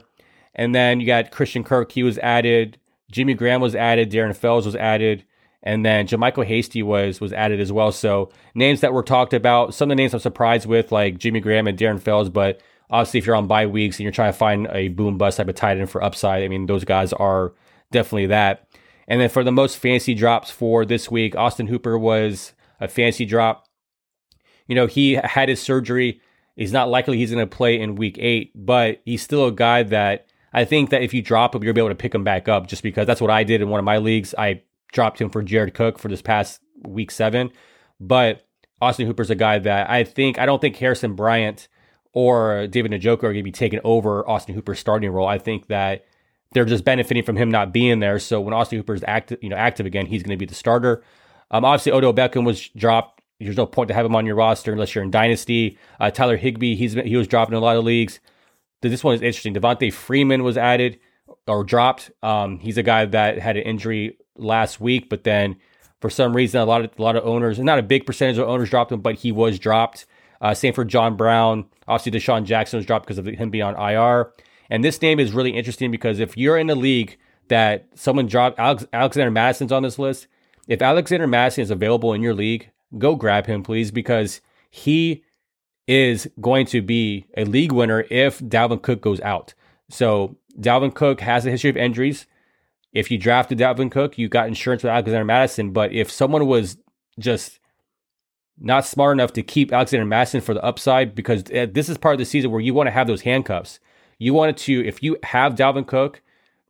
and 0.53 0.73
then 0.73 1.01
you 1.01 1.05
got 1.05 1.31
Christian 1.31 1.65
Kirk. 1.65 1.91
He 1.91 2.03
was 2.03 2.17
added. 2.19 2.77
Jimmy 3.15 3.33
Graham 3.33 3.61
was 3.61 3.75
added. 3.75 4.11
Darren 4.11 4.35
Fells 4.35 4.65
was 4.65 4.75
added. 4.75 5.23
And 5.63 5.85
then 5.85 6.05
JaMycal 6.05 6.45
Hasty 6.45 6.83
was 6.83 7.21
was 7.21 7.31
added 7.31 7.61
as 7.61 7.71
well. 7.71 7.93
So 7.93 8.29
names 8.53 8.81
that 8.81 8.91
were 8.91 9.01
talked 9.01 9.33
about. 9.33 9.73
Some 9.73 9.89
of 9.89 9.95
the 9.95 10.01
names 10.01 10.13
I'm 10.13 10.19
surprised 10.19 10.67
with, 10.67 10.91
like 10.91 11.17
Jimmy 11.17 11.39
Graham 11.39 11.65
and 11.65 11.79
Darren 11.79 12.01
Fells, 12.01 12.29
but 12.29 12.59
obviously 12.89 13.19
if 13.19 13.25
you're 13.25 13.37
on 13.37 13.47
bye 13.47 13.67
weeks 13.67 13.97
and 13.97 14.03
you're 14.03 14.11
trying 14.11 14.33
to 14.33 14.37
find 14.37 14.67
a 14.69 14.89
boom 14.89 15.17
bust 15.17 15.37
type 15.37 15.47
of 15.47 15.55
tight 15.55 15.77
end 15.77 15.89
for 15.89 16.03
upside, 16.03 16.43
I 16.43 16.49
mean 16.49 16.65
those 16.65 16.83
guys 16.83 17.13
are 17.13 17.53
definitely 17.89 18.25
that. 18.27 18.67
And 19.07 19.21
then 19.21 19.29
for 19.29 19.45
the 19.45 19.51
most 19.51 19.77
fancy 19.77 20.13
drops 20.13 20.51
for 20.51 20.85
this 20.85 21.09
week, 21.09 21.37
Austin 21.37 21.67
Hooper 21.67 21.97
was 21.97 22.51
a 22.81 22.89
fancy 22.89 23.25
drop. 23.25 23.65
You 24.67 24.75
know, 24.75 24.87
he 24.87 25.13
had 25.13 25.47
his 25.47 25.61
surgery. 25.61 26.19
He's 26.57 26.73
not 26.73 26.89
likely 26.89 27.17
he's 27.17 27.31
going 27.31 27.47
to 27.47 27.55
play 27.55 27.79
in 27.79 27.95
week 27.95 28.17
eight, 28.19 28.51
but 28.53 29.01
he's 29.05 29.23
still 29.23 29.47
a 29.47 29.53
guy 29.53 29.83
that 29.83 30.24
I 30.55 30.63
think 30.63 30.89
that 30.91 31.01
if 31.01 31.13
you 31.13 31.21
drop 31.21 31.53
him, 31.53 31.63
you'll 31.63 31.73
be 31.73 31.81
able 31.81 31.89
to 31.89 31.95
pick 31.95 32.15
him 32.15 32.23
back 32.23 32.47
up 32.47 32.67
just 32.67 32.81
because 32.81 33.05
that's 33.05 33.19
what 33.19 33.29
I 33.29 33.43
did 33.43 33.61
in 33.61 33.67
one 33.67 33.79
of 33.79 33.83
my 33.83 33.97
leagues. 33.97 34.33
I 34.37 34.61
dropped 34.93 35.19
him 35.19 35.29
for 35.29 35.43
Jared 35.43 35.73
Cook 35.73 35.99
for 35.99 36.07
this 36.07 36.21
past 36.21 36.61
week 36.87 37.11
seven. 37.11 37.51
But 37.99 38.47
Austin 38.81 39.05
Hooper's 39.05 39.29
a 39.29 39.35
guy 39.35 39.59
that 39.59 39.89
I 39.89 40.05
think, 40.05 40.39
I 40.39 40.45
don't 40.45 40.61
think 40.61 40.77
Harrison 40.77 41.13
Bryant 41.13 41.67
or 42.13 42.67
David 42.67 42.93
Njoku 42.93 43.17
are 43.17 43.33
going 43.33 43.35
to 43.35 43.43
be 43.43 43.51
taking 43.51 43.81
over 43.83 44.27
Austin 44.29 44.55
Hooper's 44.55 44.79
starting 44.79 45.11
role. 45.11 45.27
I 45.27 45.39
think 45.39 45.67
that 45.67 46.05
they're 46.53 46.63
just 46.63 46.85
benefiting 46.85 47.23
from 47.23 47.35
him 47.35 47.51
not 47.51 47.73
being 47.73 47.99
there. 47.99 48.17
So 48.17 48.39
when 48.39 48.53
Austin 48.53 48.77
Hooper 48.77 48.93
is 48.93 49.03
active, 49.05 49.39
you 49.41 49.49
know, 49.49 49.57
active 49.57 49.85
again, 49.85 50.05
he's 50.05 50.23
going 50.23 50.37
to 50.37 50.39
be 50.39 50.45
the 50.45 50.55
starter. 50.55 51.03
Um, 51.51 51.65
obviously, 51.65 51.91
Odell 51.91 52.13
Beckham 52.13 52.45
was 52.45 52.69
dropped. 52.69 53.21
There's 53.41 53.57
no 53.57 53.65
point 53.65 53.89
to 53.89 53.93
have 53.93 54.05
him 54.05 54.15
on 54.15 54.25
your 54.25 54.35
roster 54.35 54.71
unless 54.71 54.95
you're 54.95 55.03
in 55.03 55.11
dynasty. 55.11 55.77
Uh, 55.99 56.11
Tyler 56.11 56.37
Higbee, 56.37 56.75
he's 56.75 56.93
he 56.93 57.17
was 57.17 57.27
dropped 57.27 57.51
in 57.51 57.57
a 57.57 57.59
lot 57.59 57.75
of 57.75 57.83
leagues. 57.83 58.21
This 58.89 59.03
one 59.03 59.15
is 59.15 59.21
interesting. 59.21 59.53
Devonta 59.53 59.91
Freeman 59.91 60.43
was 60.43 60.57
added 60.57 60.99
or 61.47 61.63
dropped. 61.63 62.11
Um, 62.23 62.59
he's 62.59 62.77
a 62.77 62.83
guy 62.83 63.05
that 63.05 63.39
had 63.39 63.57
an 63.57 63.63
injury 63.63 64.17
last 64.37 64.79
week, 64.79 65.09
but 65.09 65.23
then 65.23 65.57
for 66.01 66.09
some 66.09 66.35
reason, 66.35 66.61
a 66.61 66.65
lot 66.65 66.83
of 66.83 66.91
a 66.97 67.01
lot 67.01 67.15
of 67.15 67.25
owners, 67.25 67.59
not 67.59 67.79
a 67.79 67.83
big 67.83 68.05
percentage 68.05 68.37
of 68.37 68.47
owners 68.47 68.69
dropped 68.69 68.91
him, 68.91 69.01
but 69.01 69.15
he 69.15 69.31
was 69.31 69.59
dropped. 69.59 70.05
Uh, 70.41 70.53
same 70.53 70.73
for 70.73 70.85
John 70.85 71.15
Brown. 71.15 71.65
Obviously, 71.87 72.19
DeSean 72.19 72.43
Jackson 72.43 72.77
was 72.77 72.85
dropped 72.85 73.05
because 73.05 73.17
of 73.17 73.25
him 73.25 73.49
being 73.49 73.63
on 73.63 73.75
IR. 73.75 74.31
And 74.69 74.83
this 74.83 75.01
name 75.01 75.19
is 75.19 75.31
really 75.31 75.51
interesting 75.51 75.91
because 75.91 76.19
if 76.19 76.37
you're 76.37 76.57
in 76.57 76.69
a 76.69 76.75
league 76.75 77.17
that 77.47 77.87
someone 77.95 78.27
dropped 78.27 78.59
Alex, 78.59 78.85
Alexander 78.91 79.31
Mattison's 79.31 79.71
on 79.71 79.83
this 79.83 79.99
list, 79.99 80.27
if 80.67 80.81
Alexander 80.81 81.27
Mattison 81.27 81.61
is 81.61 81.71
available 81.71 82.13
in 82.13 82.21
your 82.21 82.33
league, 82.33 82.71
go 82.97 83.15
grab 83.15 83.45
him, 83.45 83.63
please, 83.63 83.91
because 83.91 84.41
he 84.69 85.23
is 85.87 86.29
going 86.41 86.65
to 86.67 86.81
be 86.81 87.27
a 87.37 87.45
league 87.45 87.71
winner 87.71 88.05
if 88.09 88.39
Dalvin 88.39 88.81
Cook 88.81 89.01
goes 89.01 89.21
out. 89.21 89.53
So 89.89 90.35
Dalvin 90.59 90.93
Cook 90.93 91.21
has 91.21 91.45
a 91.45 91.51
history 91.51 91.69
of 91.69 91.77
injuries. 91.77 92.25
If 92.91 93.11
you 93.11 93.17
drafted 93.17 93.59
Dalvin 93.59 93.91
Cook, 93.91 94.17
you 94.17 94.27
got 94.27 94.47
insurance 94.47 94.83
with 94.83 94.91
Alexander 94.91 95.25
Mattison. 95.25 95.71
But 95.71 95.91
if 95.91 96.11
someone 96.11 96.47
was 96.47 96.77
just 97.19 97.59
not 98.57 98.85
smart 98.85 99.15
enough 99.15 99.33
to 99.33 99.43
keep 99.43 99.73
Alexander 99.73 100.05
Mattison 100.05 100.41
for 100.41 100.53
the 100.53 100.63
upside, 100.63 101.13
because 101.13 101.43
uh, 101.51 101.67
this 101.69 101.89
is 101.89 101.97
part 101.97 102.13
of 102.13 102.19
the 102.19 102.25
season 102.25 102.51
where 102.51 102.61
you 102.61 102.73
want 102.73 102.87
to 102.87 102.91
have 102.91 103.07
those 103.07 103.21
handcuffs. 103.21 103.79
You 104.17 104.33
wanted 104.33 104.57
to, 104.57 104.85
if 104.85 105.03
you 105.03 105.17
have 105.23 105.55
Dalvin 105.55 105.85
Cook 105.85 106.21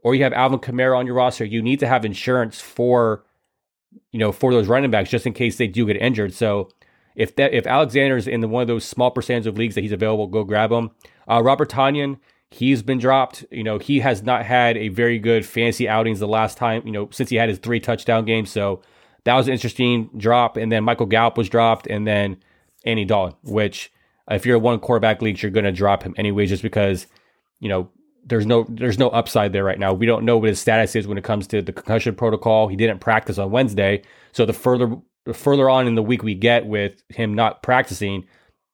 or 0.01 0.15
you 0.15 0.23
have 0.23 0.33
Alvin 0.33 0.59
Kamara 0.59 0.97
on 0.97 1.05
your 1.05 1.15
roster, 1.15 1.45
you 1.45 1.61
need 1.61 1.79
to 1.79 1.87
have 1.87 2.03
insurance 2.03 2.59
for, 2.59 3.23
you 4.11 4.19
know, 4.19 4.31
for 4.31 4.51
those 4.51 4.67
running 4.67 4.89
backs 4.89 5.11
just 5.11 5.27
in 5.27 5.33
case 5.33 5.57
they 5.57 5.67
do 5.67 5.85
get 5.85 5.97
injured. 5.97 6.33
So 6.33 6.69
if 7.15 7.35
that 7.37 7.53
if 7.53 7.65
Alexander's 7.65 8.27
in 8.27 8.41
the, 8.41 8.47
one 8.47 8.61
of 8.61 8.67
those 8.67 8.85
small 8.85 9.11
percentage 9.11 9.47
of 9.47 9.57
leagues 9.57 9.75
that 9.75 9.81
he's 9.81 9.91
available, 9.91 10.27
go 10.27 10.43
grab 10.43 10.71
him. 10.71 10.91
Uh, 11.29 11.41
Robert 11.43 11.69
Tonyan, 11.69 12.19
he's 12.51 12.83
been 12.83 12.99
dropped. 12.99 13.45
You 13.51 13.63
know, 13.63 13.79
he 13.79 13.99
has 13.99 14.23
not 14.23 14.45
had 14.45 14.77
a 14.77 14.89
very 14.89 15.19
good 15.19 15.45
fancy 15.45 15.87
outings 15.87 16.19
the 16.19 16.27
last 16.27 16.57
time. 16.57 16.85
You 16.85 16.91
know, 16.91 17.09
since 17.11 17.29
he 17.29 17.37
had 17.37 17.49
his 17.49 17.59
three 17.59 17.79
touchdown 17.79 18.25
games. 18.25 18.49
So 18.51 18.81
that 19.23 19.35
was 19.35 19.47
an 19.47 19.53
interesting 19.53 20.09
drop. 20.17 20.57
And 20.57 20.71
then 20.71 20.83
Michael 20.83 21.07
Gallup 21.07 21.37
was 21.37 21.49
dropped, 21.49 21.87
and 21.87 22.05
then 22.07 22.37
Andy 22.85 23.05
Dalton, 23.05 23.37
which 23.43 23.91
if 24.29 24.45
you're 24.45 24.57
a 24.57 24.59
one 24.59 24.79
quarterback 24.79 25.21
league, 25.21 25.41
you're 25.41 25.51
going 25.51 25.65
to 25.65 25.71
drop 25.71 26.03
him 26.03 26.15
anyways, 26.17 26.49
just 26.49 26.63
because 26.63 27.07
you 27.59 27.69
know 27.69 27.89
there's 28.25 28.45
no 28.45 28.65
there's 28.69 28.99
no 28.99 29.09
upside 29.09 29.53
there 29.53 29.63
right 29.63 29.79
now. 29.79 29.93
We 29.93 30.05
don't 30.05 30.25
know 30.25 30.37
what 30.37 30.49
his 30.49 30.59
status 30.59 30.95
is 30.95 31.07
when 31.07 31.17
it 31.17 31.23
comes 31.23 31.47
to 31.47 31.61
the 31.61 31.73
concussion 31.73 32.15
protocol. 32.15 32.67
He 32.67 32.75
didn't 32.75 32.99
practice 32.99 33.37
on 33.37 33.51
Wednesday, 33.51 34.03
so 34.31 34.45
the 34.45 34.53
further 34.53 34.97
the 35.25 35.33
further 35.33 35.69
on 35.69 35.87
in 35.87 35.95
the 35.95 36.03
week 36.03 36.23
we 36.23 36.35
get 36.35 36.65
with 36.65 37.03
him 37.09 37.33
not 37.33 37.63
practicing, 37.63 38.25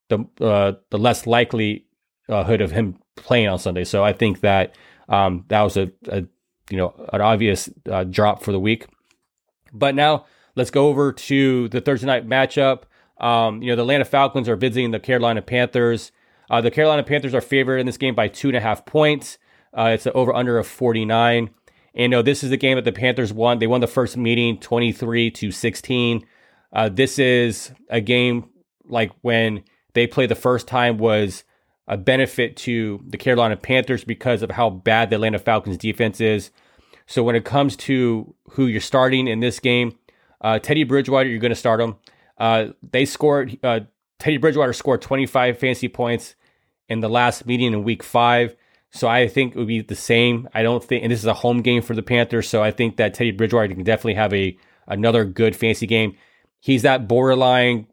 the 0.10 0.25
uh, 0.39 0.74
the 0.89 0.98
less 0.98 1.25
likelihood 1.25 1.86
of 2.29 2.72
him 2.72 3.00
playing 3.15 3.48
on 3.48 3.60
Sunday. 3.60 3.84
So 3.84 4.03
I 4.03 4.13
think 4.13 4.41
that 4.41 4.75
um, 5.10 5.46
that 5.48 5.62
was 5.62 5.77
a, 5.77 5.91
a, 6.10 6.25
you 6.70 6.77
know 6.77 6.93
an 7.12 7.22
obvious 7.22 7.70
uh, 7.89 8.03
drop 8.03 8.43
for 8.43 8.51
the 8.51 8.60
week. 8.60 8.88
But 9.74 9.96
now 9.96 10.25
let's 10.55 10.72
go 10.72 10.88
over 10.88 11.13
to 11.13 11.70
the 11.70 11.81
Thursday 11.81 12.08
night 12.08 12.27
matchup. 12.27 12.84
Um, 13.17 13.62
you 13.62 13.70
know 13.70 13.75
the 13.75 13.84
Atlanta 13.84 14.05
Falcons 14.05 14.50
are 14.50 14.55
visiting 14.55 14.91
the 14.91 15.00
Carolina 15.00 15.41
Panthers. 15.41 16.12
Uh, 16.50 16.60
the 16.60 16.72
Carolina 16.72 17.03
Panthers 17.03 17.34
are 17.34 17.41
favored 17.41 17.77
in 17.77 17.86
this 17.86 17.98
game 17.98 18.13
by 18.13 18.27
two 18.27 18.50
and 18.50 18.58
a 18.58 18.62
half 18.62 18.86
points. 18.86 19.38
Uh, 19.74 19.91
it's 19.93 20.05
an 20.05 20.12
over 20.13 20.34
under 20.34 20.58
of 20.58 20.67
49. 20.67 21.50
And 21.93 22.12
no, 22.12 22.22
this 22.22 22.43
is 22.43 22.50
the 22.50 22.58
game 22.58 22.75
that 22.75 22.86
the 22.86 22.91
Panthers 22.91 23.31
won. 23.34 23.60
They 23.60 23.67
won 23.67 23.81
the 23.81 23.88
first 23.88 24.17
meeting 24.17 24.58
23 24.60 25.31
to 25.31 25.51
16. 25.51 26.25
Uh, 26.73 26.89
this 26.89 27.19
is 27.19 27.71
a 27.89 28.01
game 28.01 28.49
like 28.85 29.11
when 29.21 29.63
they 29.93 30.07
played 30.07 30.29
the 30.29 30.35
first 30.35 30.67
time 30.67 30.97
was 30.97 31.43
a 31.87 31.97
benefit 31.97 32.55
to 32.55 33.03
the 33.07 33.17
Carolina 33.17 33.57
Panthers 33.57 34.03
because 34.03 34.41
of 34.41 34.51
how 34.51 34.69
bad 34.69 35.09
the 35.09 35.15
Atlanta 35.15 35.39
Falcons 35.39 35.77
defense 35.77 36.21
is. 36.21 36.51
So 37.05 37.23
when 37.23 37.35
it 37.35 37.43
comes 37.43 37.75
to 37.77 38.33
who 38.51 38.67
you're 38.67 38.79
starting 38.79 39.27
in 39.27 39.41
this 39.41 39.59
game, 39.59 39.97
uh, 40.39 40.59
Teddy 40.59 40.83
Bridgewater, 40.83 41.27
you're 41.27 41.39
going 41.39 41.49
to 41.49 41.55
start 41.55 41.81
him. 41.81 41.97
Uh, 42.37 42.67
they 42.89 43.05
scored. 43.05 43.57
Uh, 43.61 43.81
Teddy 44.19 44.37
Bridgewater 44.37 44.73
scored 44.73 45.01
25 45.01 45.57
fantasy 45.57 45.87
points 45.87 46.35
in 46.87 46.99
the 46.99 47.09
last 47.09 47.45
meeting 47.45 47.73
in 47.73 47.83
week 47.83 48.03
five. 48.03 48.55
So 48.91 49.07
I 49.07 49.27
think 49.27 49.55
it 49.55 49.57
would 49.57 49.67
be 49.67 49.81
the 49.81 49.95
same. 49.95 50.47
I 50.53 50.63
don't 50.63 50.83
think, 50.83 51.03
and 51.03 51.11
this 51.11 51.19
is 51.19 51.25
a 51.25 51.33
home 51.33 51.61
game 51.61 51.81
for 51.81 51.95
the 51.95 52.03
Panthers. 52.03 52.47
So 52.47 52.61
I 52.61 52.71
think 52.71 52.97
that 52.97 53.13
Teddy 53.13 53.31
Bridgewater 53.31 53.73
can 53.73 53.83
definitely 53.83 54.15
have 54.15 54.33
a 54.33 54.57
another 54.87 55.23
good 55.25 55.55
fantasy 55.55 55.87
game. 55.87 56.15
He's 56.61 56.83
that 56.83 57.07
borderline, 57.07 57.87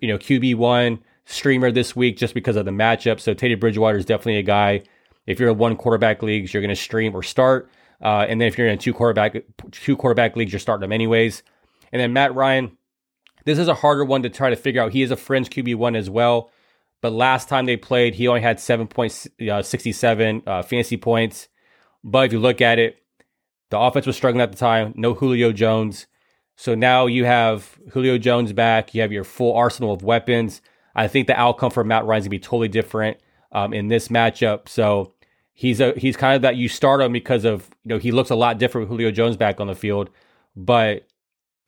you 0.00 0.08
know, 0.08 0.18
QB 0.18 0.54
one 0.54 1.00
streamer 1.24 1.72
this 1.72 1.96
week 1.96 2.16
just 2.16 2.34
because 2.34 2.56
of 2.56 2.64
the 2.64 2.70
matchup. 2.70 3.18
So 3.18 3.34
Teddy 3.34 3.54
Bridgewater 3.54 3.96
is 3.96 4.04
definitely 4.04 4.36
a 4.36 4.42
guy. 4.42 4.82
If 5.26 5.40
you're 5.40 5.50
in 5.50 5.58
one 5.58 5.76
quarterback 5.76 6.22
leagues, 6.22 6.54
you're 6.54 6.60
going 6.60 6.74
to 6.74 6.76
stream 6.76 7.14
or 7.14 7.22
start. 7.22 7.70
Uh, 8.02 8.26
and 8.28 8.40
then 8.40 8.48
if 8.48 8.56
you're 8.56 8.68
in 8.68 8.78
two 8.78 8.94
quarterback 8.94 9.36
two 9.72 9.96
quarterback 9.96 10.36
leagues, 10.36 10.52
you're 10.52 10.60
starting 10.60 10.82
them 10.82 10.92
anyways. 10.92 11.42
And 11.92 12.00
then 12.00 12.12
Matt 12.12 12.34
Ryan, 12.34 12.76
this 13.44 13.58
is 13.58 13.68
a 13.68 13.74
harder 13.74 14.04
one 14.04 14.22
to 14.22 14.30
try 14.30 14.50
to 14.50 14.56
figure 14.56 14.82
out. 14.82 14.92
He 14.92 15.02
is 15.02 15.10
a 15.10 15.16
fringe 15.16 15.50
QB 15.50 15.76
one 15.76 15.96
as 15.96 16.08
well. 16.10 16.50
But 17.00 17.12
last 17.12 17.48
time 17.48 17.66
they 17.66 17.76
played, 17.76 18.14
he 18.14 18.28
only 18.28 18.42
had 18.42 18.58
7.67 18.58 20.42
uh, 20.46 20.62
fantasy 20.62 20.96
points. 20.98 21.48
But 22.04 22.26
if 22.26 22.32
you 22.32 22.38
look 22.38 22.60
at 22.60 22.78
it, 22.78 22.96
the 23.70 23.78
offense 23.78 24.06
was 24.06 24.16
struggling 24.16 24.42
at 24.42 24.52
the 24.52 24.58
time. 24.58 24.92
No 24.96 25.14
Julio 25.14 25.52
Jones. 25.52 26.06
So 26.60 26.74
now 26.74 27.06
you 27.06 27.24
have 27.24 27.78
Julio 27.92 28.18
Jones 28.18 28.52
back. 28.52 28.94
You 28.94 29.00
have 29.00 29.12
your 29.12 29.24
full 29.24 29.56
arsenal 29.56 29.94
of 29.94 30.02
weapons. 30.02 30.60
I 30.94 31.08
think 31.08 31.26
the 31.26 31.32
outcome 31.32 31.70
for 31.70 31.82
Matt 31.84 32.04
Ryan's 32.04 32.26
gonna 32.26 32.32
be 32.32 32.38
totally 32.38 32.68
different 32.68 33.16
um, 33.50 33.72
in 33.72 33.88
this 33.88 34.08
matchup. 34.08 34.68
So 34.68 35.14
he's 35.54 35.80
a 35.80 35.94
he's 35.96 36.18
kind 36.18 36.36
of 36.36 36.42
that 36.42 36.56
you 36.56 36.68
start 36.68 37.00
him 37.00 37.14
because 37.14 37.46
of 37.46 37.70
you 37.84 37.88
know 37.88 37.98
he 37.98 38.12
looks 38.12 38.28
a 38.28 38.34
lot 38.34 38.58
different 38.58 38.90
with 38.90 38.98
Julio 38.98 39.10
Jones 39.10 39.38
back 39.38 39.58
on 39.58 39.68
the 39.68 39.74
field, 39.74 40.10
but 40.54 41.06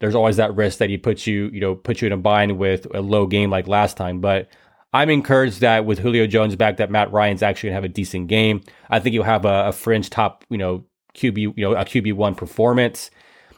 there's 0.00 0.14
always 0.14 0.36
that 0.36 0.54
risk 0.56 0.76
that 0.76 0.90
he 0.90 0.98
puts 0.98 1.26
you 1.26 1.48
you 1.54 1.60
know 1.62 1.74
puts 1.74 2.02
you 2.02 2.06
in 2.06 2.12
a 2.12 2.18
bind 2.18 2.58
with 2.58 2.86
a 2.94 3.00
low 3.00 3.26
game 3.26 3.48
like 3.48 3.66
last 3.66 3.96
time. 3.96 4.20
But 4.20 4.50
I'm 4.92 5.08
encouraged 5.08 5.62
that 5.62 5.86
with 5.86 6.00
Julio 6.00 6.26
Jones 6.26 6.54
back, 6.54 6.76
that 6.76 6.90
Matt 6.90 7.10
Ryan's 7.10 7.42
actually 7.42 7.70
gonna 7.70 7.76
have 7.76 7.84
a 7.84 7.88
decent 7.88 8.28
game. 8.28 8.60
I 8.90 9.00
think 9.00 9.14
he'll 9.14 9.22
have 9.22 9.46
a, 9.46 9.68
a 9.68 9.72
fringe 9.72 10.10
top, 10.10 10.44
you 10.50 10.58
know, 10.58 10.84
QB, 11.14 11.38
you 11.56 11.64
know, 11.64 11.72
a 11.72 11.86
QB 11.86 12.12
one 12.12 12.34
performance. 12.34 13.10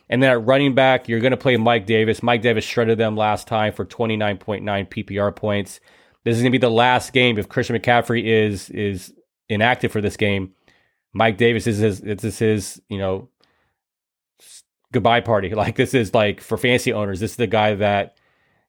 And 0.09 0.23
then 0.23 0.31
at 0.31 0.45
running 0.45 0.75
back, 0.75 1.09
you're 1.09 1.21
gonna 1.21 1.37
play 1.37 1.57
Mike 1.57 1.87
Davis. 1.87 2.23
Mike 2.23 2.43
Davis 2.43 2.65
shredded 2.65 2.99
them 2.99 3.17
last 3.17 3.49
time 3.49 3.73
for 3.73 3.85
29.9 3.85 4.63
PPR 4.63 5.35
points. 5.35 5.81
This 6.25 6.37
is 6.37 6.43
gonna 6.43 6.51
be 6.51 6.59
the 6.59 6.71
last 6.71 7.13
game 7.13 7.39
if 7.39 7.49
Christian 7.49 7.77
McCaffrey 7.77 8.25
is 8.25 8.71
is 8.71 9.13
inactive 9.49 9.93
for 9.93 10.01
this 10.01 10.17
game. 10.17 10.53
Mike 11.13 11.37
Davis 11.37 11.67
is 11.67 11.79
his 11.79 12.01
this 12.01 12.25
is 12.25 12.39
his, 12.39 12.83
you 12.89 12.99
know, 12.99 13.29
goodbye 14.93 15.21
party. 15.21 15.55
Like 15.55 15.77
this 15.77 15.95
is 15.95 16.15
like 16.15 16.41
for 16.41 16.59
fantasy 16.59 16.93
owners, 16.93 17.21
this 17.21 17.33
is 17.33 17.37
the 17.37 17.47
guy 17.47 17.75
that 17.75 18.17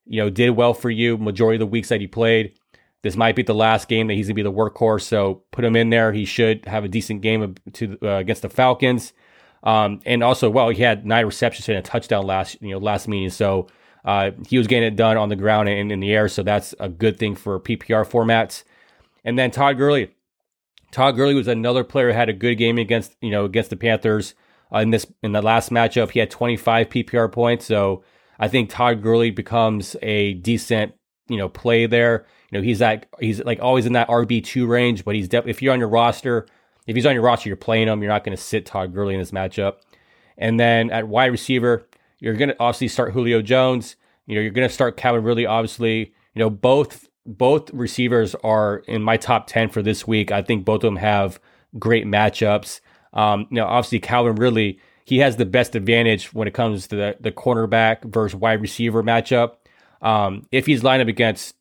you 0.06 0.22
know, 0.22 0.30
did 0.30 0.52
well 0.52 0.74
for 0.74 0.90
you 0.90 1.18
majority 1.18 1.56
of 1.56 1.60
the 1.60 1.66
weeks 1.66 1.90
that 1.90 2.02
he 2.02 2.08
played. 2.08 2.58
This 3.02 3.16
might 3.16 3.36
be 3.36 3.44
the 3.44 3.54
last 3.54 3.88
game 3.88 4.08
that 4.08 4.16
he's 4.16 4.28
going 4.28 4.36
to 4.36 4.44
be 4.44 4.44
the 4.44 4.52
workhorse, 4.52 5.04
so 5.04 5.44
put 5.52 5.64
him 5.64 5.76
in 5.76 5.90
there. 5.92 6.12
He 6.12 6.26
should 6.26 6.66
have 6.66 6.84
a 6.84 6.88
decent 6.88 7.22
game 7.22 7.56
to 7.74 7.98
uh, 8.02 8.16
against 8.16 8.42
the 8.42 8.50
Falcons. 8.50 9.14
Um, 9.66 10.00
and 10.06 10.24
also, 10.24 10.50
well, 10.50 10.70
he 10.70 10.84
had 10.84 11.06
nine 11.06 11.26
receptions 11.26 11.68
and 11.68 11.78
a 11.78 11.82
touchdown 11.82 12.26
last 12.26 12.62
you 12.62 12.70
know 12.70 12.78
last 12.78 13.08
meeting, 13.08 13.32
so 13.32 13.68
uh, 14.06 14.32
he 14.48 14.58
was 14.58 14.68
getting 14.68 14.88
it 14.88 14.96
done 14.96 15.18
on 15.18 15.30
the 15.30 15.36
ground 15.36 15.68
and 15.68 15.92
in 15.92 16.00
the 16.00 16.14
air, 16.14 16.28
so 16.28 16.44
that's 16.44 16.76
a 16.80 16.88
good 16.88 17.18
thing 17.18 17.36
for 17.36 17.60
PPR 17.60 18.08
formats. 18.08 18.64
And 19.24 19.40
then 19.40 19.50
Todd 19.50 19.78
Gurley, 19.78 20.12
Todd 20.92 21.16
Gurley 21.16 21.34
was 21.34 21.48
another 21.48 21.84
player 21.84 22.12
who 22.12 22.18
had 22.18 22.30
a 22.30 22.34
good 22.34 22.56
game 22.56 22.78
against 22.78 23.16
you 23.22 23.32
know 23.32 23.46
against 23.46 23.72
the 23.72 23.76
Panthers 23.76 24.36
uh, 24.74 24.80
in 24.80 24.92
this 24.92 25.08
in 25.24 25.32
the 25.32 25.42
last 25.42 25.72
matchup. 25.72 26.12
He 26.12 26.20
had 26.20 26.30
25 26.30 26.90
PPR 26.90 27.32
points, 27.32 27.66
so 27.66 28.04
I 28.40 28.48
think 28.48 28.70
Todd 28.70 29.02
Gurley 29.02 29.32
becomes 29.32 29.96
a 30.02 30.36
decent, 30.36 30.94
you 31.28 31.38
know, 31.38 31.50
play 31.50 31.88
there. 31.88 32.26
You 32.52 32.60
know, 32.60 32.64
he's 32.64 32.80
that 32.80 33.08
he's 33.20 33.44
like 33.44 33.60
always 33.62 33.88
in 33.88 33.94
that 33.94 34.08
RB 34.10 34.44
two 34.44 34.68
range, 34.68 35.04
but 35.04 35.16
he's 35.16 35.28
if 35.32 35.62
you're 35.62 35.74
on 35.74 35.80
your 35.80 35.90
roster, 35.90 36.46
if 36.88 36.96
he's 36.96 37.06
on 37.06 37.14
your 37.14 37.24
roster, 37.24 37.50
you're 37.50 37.56
playing 37.56 37.88
him. 37.88 38.02
You're 38.02 38.12
not 38.12 38.24
going 38.24 38.36
to 38.36 38.42
sit 38.42 38.66
Todd 38.66 38.94
Gurley 38.94 39.14
in 39.14 39.20
this 39.20 39.32
matchup. 39.32 39.78
And 40.38 40.60
then 40.60 40.92
at 40.92 41.08
wide 41.08 41.32
receiver, 41.32 41.88
you're 42.20 42.36
going 42.36 42.50
to 42.50 42.56
obviously 42.60 42.88
start 42.88 43.14
Julio 43.14 43.42
Jones. 43.42 43.96
You 44.28 44.36
know, 44.36 44.42
you're 44.42 44.52
going 44.52 44.68
to 44.68 44.74
start 44.74 44.98
Calvin 44.98 45.24
Ridley. 45.24 45.46
Obviously, 45.46 46.14
you 46.34 46.40
know 46.40 46.50
both 46.50 47.08
both 47.26 47.72
receivers 47.74 48.36
are 48.44 48.78
in 48.88 49.02
my 49.02 49.18
top 49.18 49.48
ten 49.48 49.70
for 49.70 49.82
this 49.82 50.06
week. 50.06 50.32
I 50.32 50.42
think 50.42 50.66
both 50.66 50.78
of 50.78 50.82
them 50.82 50.98
have 50.98 51.40
great 51.80 52.06
matchups. 52.06 52.82
Um, 53.14 53.48
you 53.50 53.56
know, 53.56 53.66
obviously 53.66 54.00
Calvin 54.00 54.36
Ridley 54.36 54.80
he 55.06 55.20
has 55.20 55.38
the 55.38 55.46
best 55.46 55.76
advantage 55.76 56.34
when 56.34 56.48
it 56.48 56.54
comes 56.54 56.88
to 56.88 56.96
the, 56.96 57.18
the 57.20 57.32
cornerback 57.32 58.04
versus 58.04 58.36
wide 58.36 58.60
receiver 58.60 59.04
matchup. 59.04 59.54
Um, 60.02 60.48
if 60.52 60.66
he's 60.66 60.84
lined 60.84 61.02
up 61.04 61.08
against 61.08 61.56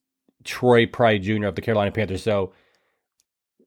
Troy 0.45 0.87
Pride 0.87 1.23
Jr. 1.23 1.47
of 1.47 1.55
the 1.55 1.63
Carolina 1.63 1.93
Panthers. 1.93 2.23
So 2.23 2.53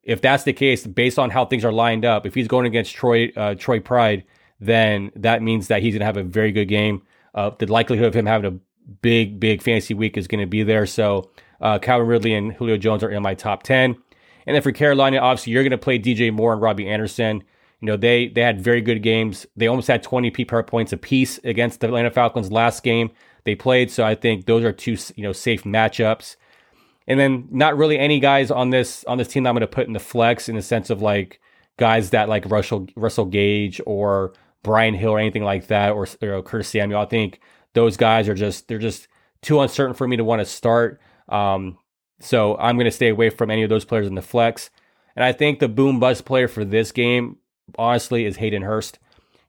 if 0.08 0.22
that's 0.22 0.44
the 0.44 0.54
case, 0.54 0.88
based 0.88 1.20
on 1.20 1.30
how 1.30 1.46
things 1.46 1.66
are 1.66 1.72
lined 1.72 2.06
up, 2.06 2.26
if 2.26 2.34
he's 2.34 2.48
going 2.48 2.66
against 2.66 2.96
Troy 2.96 3.32
uh, 3.36 3.54
Troy 3.56 3.80
Pride, 3.80 4.24
then 4.60 5.12
that 5.16 5.44
means 5.44 5.68
that 5.68 5.84
he's 5.84 5.94
going 5.94 6.00
to 6.00 6.06
have 6.06 6.18
a 6.18 6.24
very 6.24 6.52
good 6.52 6.66
game. 6.66 7.04
Uh, 7.36 7.52
the 7.60 7.68
likelihood 7.68 8.08
of 8.08 8.16
him 8.16 8.26
having 8.26 8.52
a 8.52 8.92
big, 9.02 9.40
big 9.40 9.62
fantasy 9.62 9.94
week 9.94 10.18
is 10.18 10.28
going 10.28 10.40
to 10.40 10.48
be 10.48 10.64
there. 10.64 10.86
So 10.86 11.30
uh, 11.62 11.78
Calvin 11.78 12.08
Ridley 12.08 12.34
and 12.34 12.54
Julio 12.54 12.78
Jones 12.78 13.04
are 13.04 13.10
in 13.10 13.22
my 13.22 13.36
top 13.36 13.64
10. 13.64 13.98
And 14.48 14.56
then 14.56 14.64
for 14.64 14.72
Carolina, 14.72 15.18
obviously, 15.18 15.52
you're 15.52 15.64
going 15.64 15.72
to 15.72 15.78
play 15.78 16.00
DJ 16.00 16.32
Moore 16.32 16.54
and 16.54 16.62
Robbie 16.62 16.88
Anderson. 16.88 17.44
You 17.82 17.86
know, 17.86 17.98
they 17.98 18.30
they 18.30 18.42
had 18.42 18.62
very 18.62 18.82
good 18.82 19.04
games. 19.04 19.46
They 19.58 19.68
almost 19.68 19.90
had 19.90 20.02
20 20.02 20.32
PPR 20.32 20.66
points 20.66 20.94
apiece 20.94 21.38
against 21.44 21.82
the 21.82 21.88
Atlanta 21.88 22.10
Falcons 22.10 22.52
last 22.52 22.82
game 22.82 23.12
they 23.44 23.56
played. 23.56 23.92
So 23.92 24.06
I 24.06 24.16
think 24.16 24.46
those 24.46 24.64
are 24.64 24.72
two, 24.72 24.98
you 25.16 25.24
know, 25.24 25.34
safe 25.34 25.64
matchups. 25.64 26.38
And 27.08 27.20
then 27.20 27.48
not 27.52 27.78
really 27.78 27.98
any 27.98 28.20
guys 28.20 28.52
on 28.52 28.70
this 28.70 29.04
on 29.06 29.18
this 29.18 29.30
team 29.30 29.44
that 29.44 29.50
I'm 29.50 29.56
going 29.56 29.62
to 29.62 29.68
put 29.68 29.88
in 29.88 29.94
the 29.94 30.00
flex 30.00 30.50
in 30.50 30.56
the 30.56 30.62
sense 30.62 30.90
of 30.90 31.02
like 31.02 31.40
guys 31.78 32.10
that 32.10 32.28
like 32.28 32.50
Russell 32.50 32.88
Russell 32.96 33.26
Gage 33.26 33.80
or 33.86 34.34
Brian 34.64 34.94
Hill 34.94 35.12
or 35.12 35.20
anything 35.20 35.44
like 35.44 35.68
that, 35.68 35.92
or, 35.94 36.08
or 36.22 36.44
Curtis 36.44 36.68
Samuel. 36.68 37.00
I 37.00 37.06
think 37.06 37.40
those 37.74 37.96
guys 37.96 38.28
are 38.28 38.34
just 38.34 38.68
they're 38.68 38.80
just 38.80 39.08
too 39.42 39.62
uncertain 39.62 39.94
for 39.94 40.08
me 40.08 40.18
to 40.18 40.24
want 40.24 40.42
to 40.42 40.46
start. 40.46 41.00
Um, 41.30 41.78
so 42.20 42.58
I'm 42.58 42.76
going 42.76 42.86
to 42.86 42.92
stay 42.92 43.10
away 43.10 43.30
from 43.30 43.52
any 43.52 43.64
of 43.64 43.70
those 43.70 43.86
players 43.86 44.08
in 44.08 44.16
the 44.16 44.22
flex. 44.22 44.70
And 45.16 45.24
I 45.24 45.32
think 45.32 45.60
the 45.60 45.68
boom 45.68 46.00
bust 46.00 46.26
player 46.26 46.48
for 46.48 46.66
this 46.66 46.92
game, 46.92 47.38
honestly, 47.78 48.26
is 48.26 48.38
Hayden 48.38 48.64
Hurst. 48.64 49.00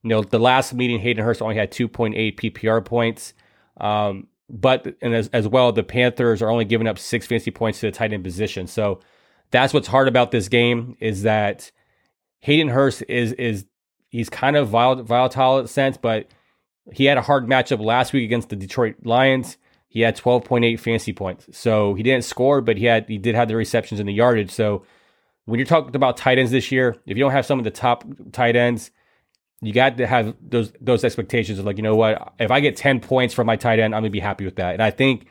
You 0.02 0.10
know, 0.10 0.22
the 0.22 0.38
last 0.38 0.72
meeting, 0.74 1.00
Hayden 1.00 1.24
Hurst 1.24 1.42
only 1.42 1.56
had 1.56 1.72
2.8 1.72 2.36
PPR 2.36 2.84
points. 2.84 3.34
Um, 3.80 4.28
but 4.48 4.96
and 5.02 5.14
as, 5.14 5.28
as 5.28 5.46
well, 5.46 5.72
the 5.72 5.82
Panthers 5.82 6.42
are 6.42 6.50
only 6.50 6.64
giving 6.64 6.86
up 6.86 6.98
six 6.98 7.26
fantasy 7.26 7.50
points 7.50 7.80
to 7.80 7.86
the 7.86 7.92
tight 7.92 8.12
end 8.12 8.24
position. 8.24 8.66
So 8.66 9.00
that's 9.50 9.72
what's 9.74 9.88
hard 9.88 10.08
about 10.08 10.30
this 10.30 10.48
game 10.48 10.96
is 11.00 11.22
that 11.22 11.70
Hayden 12.40 12.68
Hurst 12.68 13.02
is 13.08 13.32
is 13.32 13.66
he's 14.08 14.30
kind 14.30 14.56
of 14.56 14.68
volatile 14.68 15.58
in 15.58 15.64
a 15.64 15.68
sense, 15.68 15.96
but 15.96 16.28
he 16.92 17.04
had 17.04 17.18
a 17.18 17.22
hard 17.22 17.46
matchup 17.46 17.84
last 17.84 18.12
week 18.12 18.24
against 18.24 18.48
the 18.48 18.56
Detroit 18.56 18.96
Lions. 19.04 19.58
He 19.88 20.00
had 20.00 20.16
12.8 20.16 20.78
fantasy 20.78 21.12
points. 21.12 21.48
So 21.52 21.94
he 21.94 22.02
didn't 22.02 22.24
score, 22.24 22.60
but 22.60 22.76
he 22.76 22.86
had 22.86 23.08
he 23.08 23.18
did 23.18 23.34
have 23.34 23.48
the 23.48 23.56
receptions 23.56 24.00
and 24.00 24.08
the 24.08 24.12
yardage. 24.12 24.50
So 24.50 24.84
when 25.44 25.58
you're 25.58 25.66
talking 25.66 25.96
about 25.96 26.16
tight 26.16 26.38
ends 26.38 26.50
this 26.50 26.70
year, 26.70 26.96
if 27.06 27.16
you 27.16 27.24
don't 27.24 27.32
have 27.32 27.46
some 27.46 27.58
of 27.58 27.64
the 27.64 27.70
top 27.70 28.04
tight 28.32 28.56
ends, 28.56 28.90
you 29.60 29.72
got 29.72 29.96
to 29.96 30.06
have 30.06 30.34
those 30.40 30.72
those 30.80 31.04
expectations 31.04 31.58
of 31.58 31.64
like, 31.64 31.76
you 31.76 31.82
know 31.82 31.96
what, 31.96 32.32
if 32.38 32.50
I 32.50 32.60
get 32.60 32.76
10 32.76 33.00
points 33.00 33.34
from 33.34 33.46
my 33.46 33.56
tight 33.56 33.78
end, 33.78 33.94
I'm 33.94 34.02
gonna 34.02 34.10
be 34.10 34.20
happy 34.20 34.44
with 34.44 34.56
that. 34.56 34.74
And 34.74 34.82
I 34.82 34.90
think 34.90 35.26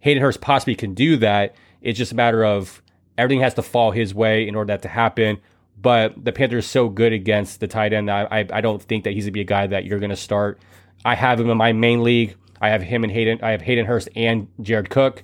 Hayden 0.00 0.22
Hurst 0.22 0.40
possibly 0.40 0.74
can 0.74 0.94
do 0.94 1.16
that. 1.18 1.54
It's 1.82 1.98
just 1.98 2.12
a 2.12 2.14
matter 2.14 2.44
of 2.44 2.82
everything 3.18 3.42
has 3.42 3.54
to 3.54 3.62
fall 3.62 3.90
his 3.90 4.14
way 4.14 4.48
in 4.48 4.54
order 4.54 4.72
that 4.72 4.82
to 4.82 4.88
happen. 4.88 5.38
But 5.80 6.24
the 6.24 6.32
Panthers 6.32 6.64
are 6.64 6.68
so 6.68 6.88
good 6.88 7.12
against 7.12 7.60
the 7.60 7.66
tight 7.66 7.92
end. 7.92 8.10
I, 8.10 8.22
I, 8.30 8.46
I 8.50 8.60
don't 8.62 8.82
think 8.82 9.04
that 9.04 9.12
he's 9.12 9.24
gonna 9.24 9.32
be 9.32 9.42
a 9.42 9.44
guy 9.44 9.66
that 9.66 9.84
you're 9.84 9.98
gonna 9.98 10.16
start. 10.16 10.58
I 11.04 11.14
have 11.14 11.38
him 11.38 11.50
in 11.50 11.56
my 11.58 11.72
main 11.72 12.02
league. 12.02 12.34
I 12.60 12.70
have 12.70 12.82
him 12.82 13.04
and 13.04 13.12
Hayden. 13.12 13.40
I 13.42 13.50
have 13.50 13.60
Hayden 13.60 13.84
Hurst 13.84 14.08
and 14.16 14.48
Jared 14.62 14.88
Cook. 14.88 15.22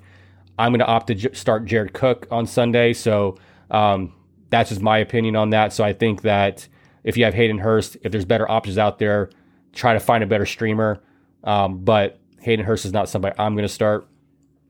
I'm 0.59 0.73
gonna 0.73 0.85
opt 0.85 1.07
to 1.07 1.15
j- 1.15 1.33
start 1.33 1.65
Jared 1.65 1.95
Cook 1.95 2.27
on 2.31 2.47
Sunday. 2.47 2.93
So 2.93 3.39
um, 3.71 4.13
that's 4.51 4.69
just 4.69 4.83
my 4.83 4.99
opinion 4.99 5.37
on 5.37 5.51
that. 5.51 5.73
So 5.73 5.83
I 5.83 5.95
think 5.95 6.23
that 6.23 6.69
if 7.05 7.17
you 7.17 7.25
have 7.25 7.35
Hayden 7.35 7.59
Hurst, 7.59 7.97
if 8.03 8.13
there's 8.13 8.25
better 8.25 8.51
options 8.51 8.79
out 8.79 8.99
there, 8.99 9.31
try 9.73 9.93
to 9.93 10.01
find 10.01 10.23
a 10.23 10.27
better 10.27 10.47
streamer. 10.47 11.03
Um, 11.45 11.85
but 11.85 12.21
Hayden 12.41 12.65
Hurst 12.65 12.85
is 12.85 12.93
not 12.93 13.09
somebody 13.09 13.35
I'm 13.39 13.55
going 13.55 13.67
to 13.67 13.73
start. 13.73 14.07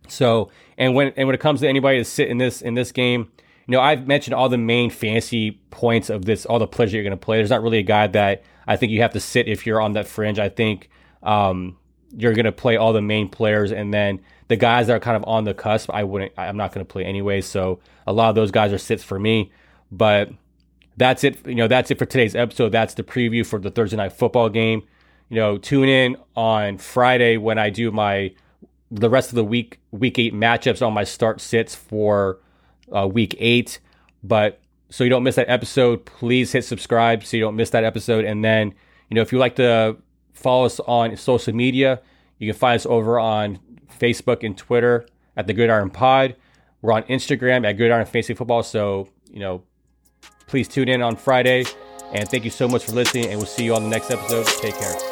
So, 0.09 0.51
and 0.77 0.95
when 0.95 1.13
and 1.17 1.29
when 1.29 1.35
it 1.35 1.41
comes 1.41 1.61
to 1.61 1.69
anybody 1.69 1.99
to 1.99 2.05
sit 2.05 2.29
in 2.29 2.39
this 2.39 2.63
in 2.63 2.75
this 2.75 2.93
game, 2.93 3.31
you 3.67 3.73
know, 3.73 3.81
I've 3.81 4.07
mentioned 4.07 4.35
all 4.35 4.49
the 4.49 4.59
main 4.59 4.91
fancy 4.91 5.53
points 5.71 6.11
of 6.11 6.25
this, 6.25 6.45
all 6.45 6.59
the 6.59 6.67
players 6.67 6.93
you're 6.93 7.03
going 7.03 7.13
to 7.13 7.17
play. 7.17 7.39
There's 7.39 7.51
not 7.51 7.63
really 7.63 7.79
a 7.79 7.85
guy 7.85 8.07
that 8.09 8.43
I 8.67 8.77
think 8.77 8.93
you 8.93 9.03
have 9.03 9.13
to 9.13 9.21
sit 9.21 9.49
if 9.49 9.67
you're 9.67 9.81
on 9.81 9.93
that 9.93 10.07
fringe. 10.07 10.39
I 10.39 10.49
think 10.49 10.89
um, 11.23 11.77
you're 12.17 12.35
going 12.35 12.47
to 12.47 12.53
play 12.53 12.77
all 12.77 12.93
the 12.93 13.03
main 13.03 13.29
players, 13.29 13.73
and 13.73 13.93
then 13.93 14.21
the 14.49 14.57
guys 14.57 14.89
that 14.89 14.97
are 14.97 15.01
kind 15.01 15.17
of 15.17 15.25
on 15.27 15.45
the 15.45 15.55
cusp, 15.55 15.91
I 15.91 16.05
wouldn't. 16.05 16.33
I'm 16.37 16.57
not 16.57 16.73
going 16.73 16.85
to 16.85 16.91
play 16.91 17.05
anyway. 17.05 17.41
So 17.41 17.81
a 18.07 18.13
lot 18.13 18.29
of 18.29 18.35
those 18.35 18.51
guys 18.51 18.73
are 18.73 18.79
sits 18.79 19.05
for 19.05 19.19
me. 19.19 19.53
But 19.91 20.31
that's 20.97 21.25
it. 21.25 21.47
You 21.47 21.55
know, 21.55 21.69
that's 21.69 21.91
it 21.91 21.99
for 21.99 22.07
today's 22.07 22.35
episode. 22.35 22.71
That's 22.71 22.95
the 22.95 23.03
preview 23.03 23.47
for 23.47 23.59
the 23.59 23.71
Thursday 23.71 23.97
night 23.97 24.13
football 24.13 24.49
game. 24.49 24.83
You 25.29 25.37
know, 25.37 25.59
tune 25.59 25.89
in 25.89 26.17
on 26.37 26.79
Friday 26.79 27.37
when 27.37 27.59
I 27.59 27.71
do 27.71 27.91
my 27.91 28.35
the 28.91 29.09
rest 29.09 29.31
of 29.31 29.37
the 29.37 29.45
week 29.45 29.81
week 29.91 30.19
eight 30.19 30.35
matchups 30.35 30.87
on 30.87 30.93
my 30.93 31.05
start 31.05 31.41
sits 31.41 31.75
for 31.75 32.39
uh, 32.95 33.09
week 33.09 33.35
eight. 33.39 33.81
But 34.23 34.61
so 34.91 35.05
you 35.05 35.11
don't 35.11 35.23
miss 35.23 35.37
that 35.37 35.49
episode, 35.49 36.05
please 36.05 36.53
hit 36.53 36.65
subscribe 36.65 37.25
so 37.25 37.37
you 37.37 37.43
don't 37.43 37.57
miss 37.57 37.71
that 37.71 37.85
episode. 37.85 38.27
And 38.27 38.45
then, 38.45 38.75
you 39.09 39.15
know, 39.15 39.23
if 39.23 39.33
you 39.33 39.39
like 39.39 39.57
to 39.57 39.97
follow 40.35 40.67
us 40.67 40.79
on 40.81 41.17
social 41.17 41.55
media, 41.55 42.03
you 42.39 42.53
can 42.53 42.59
find 42.59 42.77
us 42.77 42.85
over 42.85 43.19
on 43.19 43.59
Facebook 43.99 44.45
and 44.45 44.57
Twitter 44.57 45.07
at 45.37 45.47
the 45.47 45.55
Gridiron 45.55 45.89
Pod. 45.89 46.37
We're 46.83 46.93
on 46.93 47.05
Instagram 47.05 47.67
at 47.67 47.79
Gridiron 47.79 48.05
Fantasy 48.05 48.35
Football. 48.35 48.63
So, 48.65 49.09
you 49.31 49.41
know, 49.41 49.63
please 50.47 50.69
tune 50.69 50.89
in 50.89 51.03
on 51.03 51.17
Friday. 51.17 51.65
And 52.13 52.29
thank 52.29 52.45
you 52.45 52.51
so 52.51 52.69
much 52.69 52.85
for 52.85 52.93
listening. 52.93 53.27
And 53.27 53.39
we'll 53.39 53.47
see 53.47 53.65
you 53.65 53.75
on 53.75 53.85
the 53.85 53.89
next 53.89 54.11
episode. 54.11 54.47
Take 54.47 54.75
care. 54.75 55.12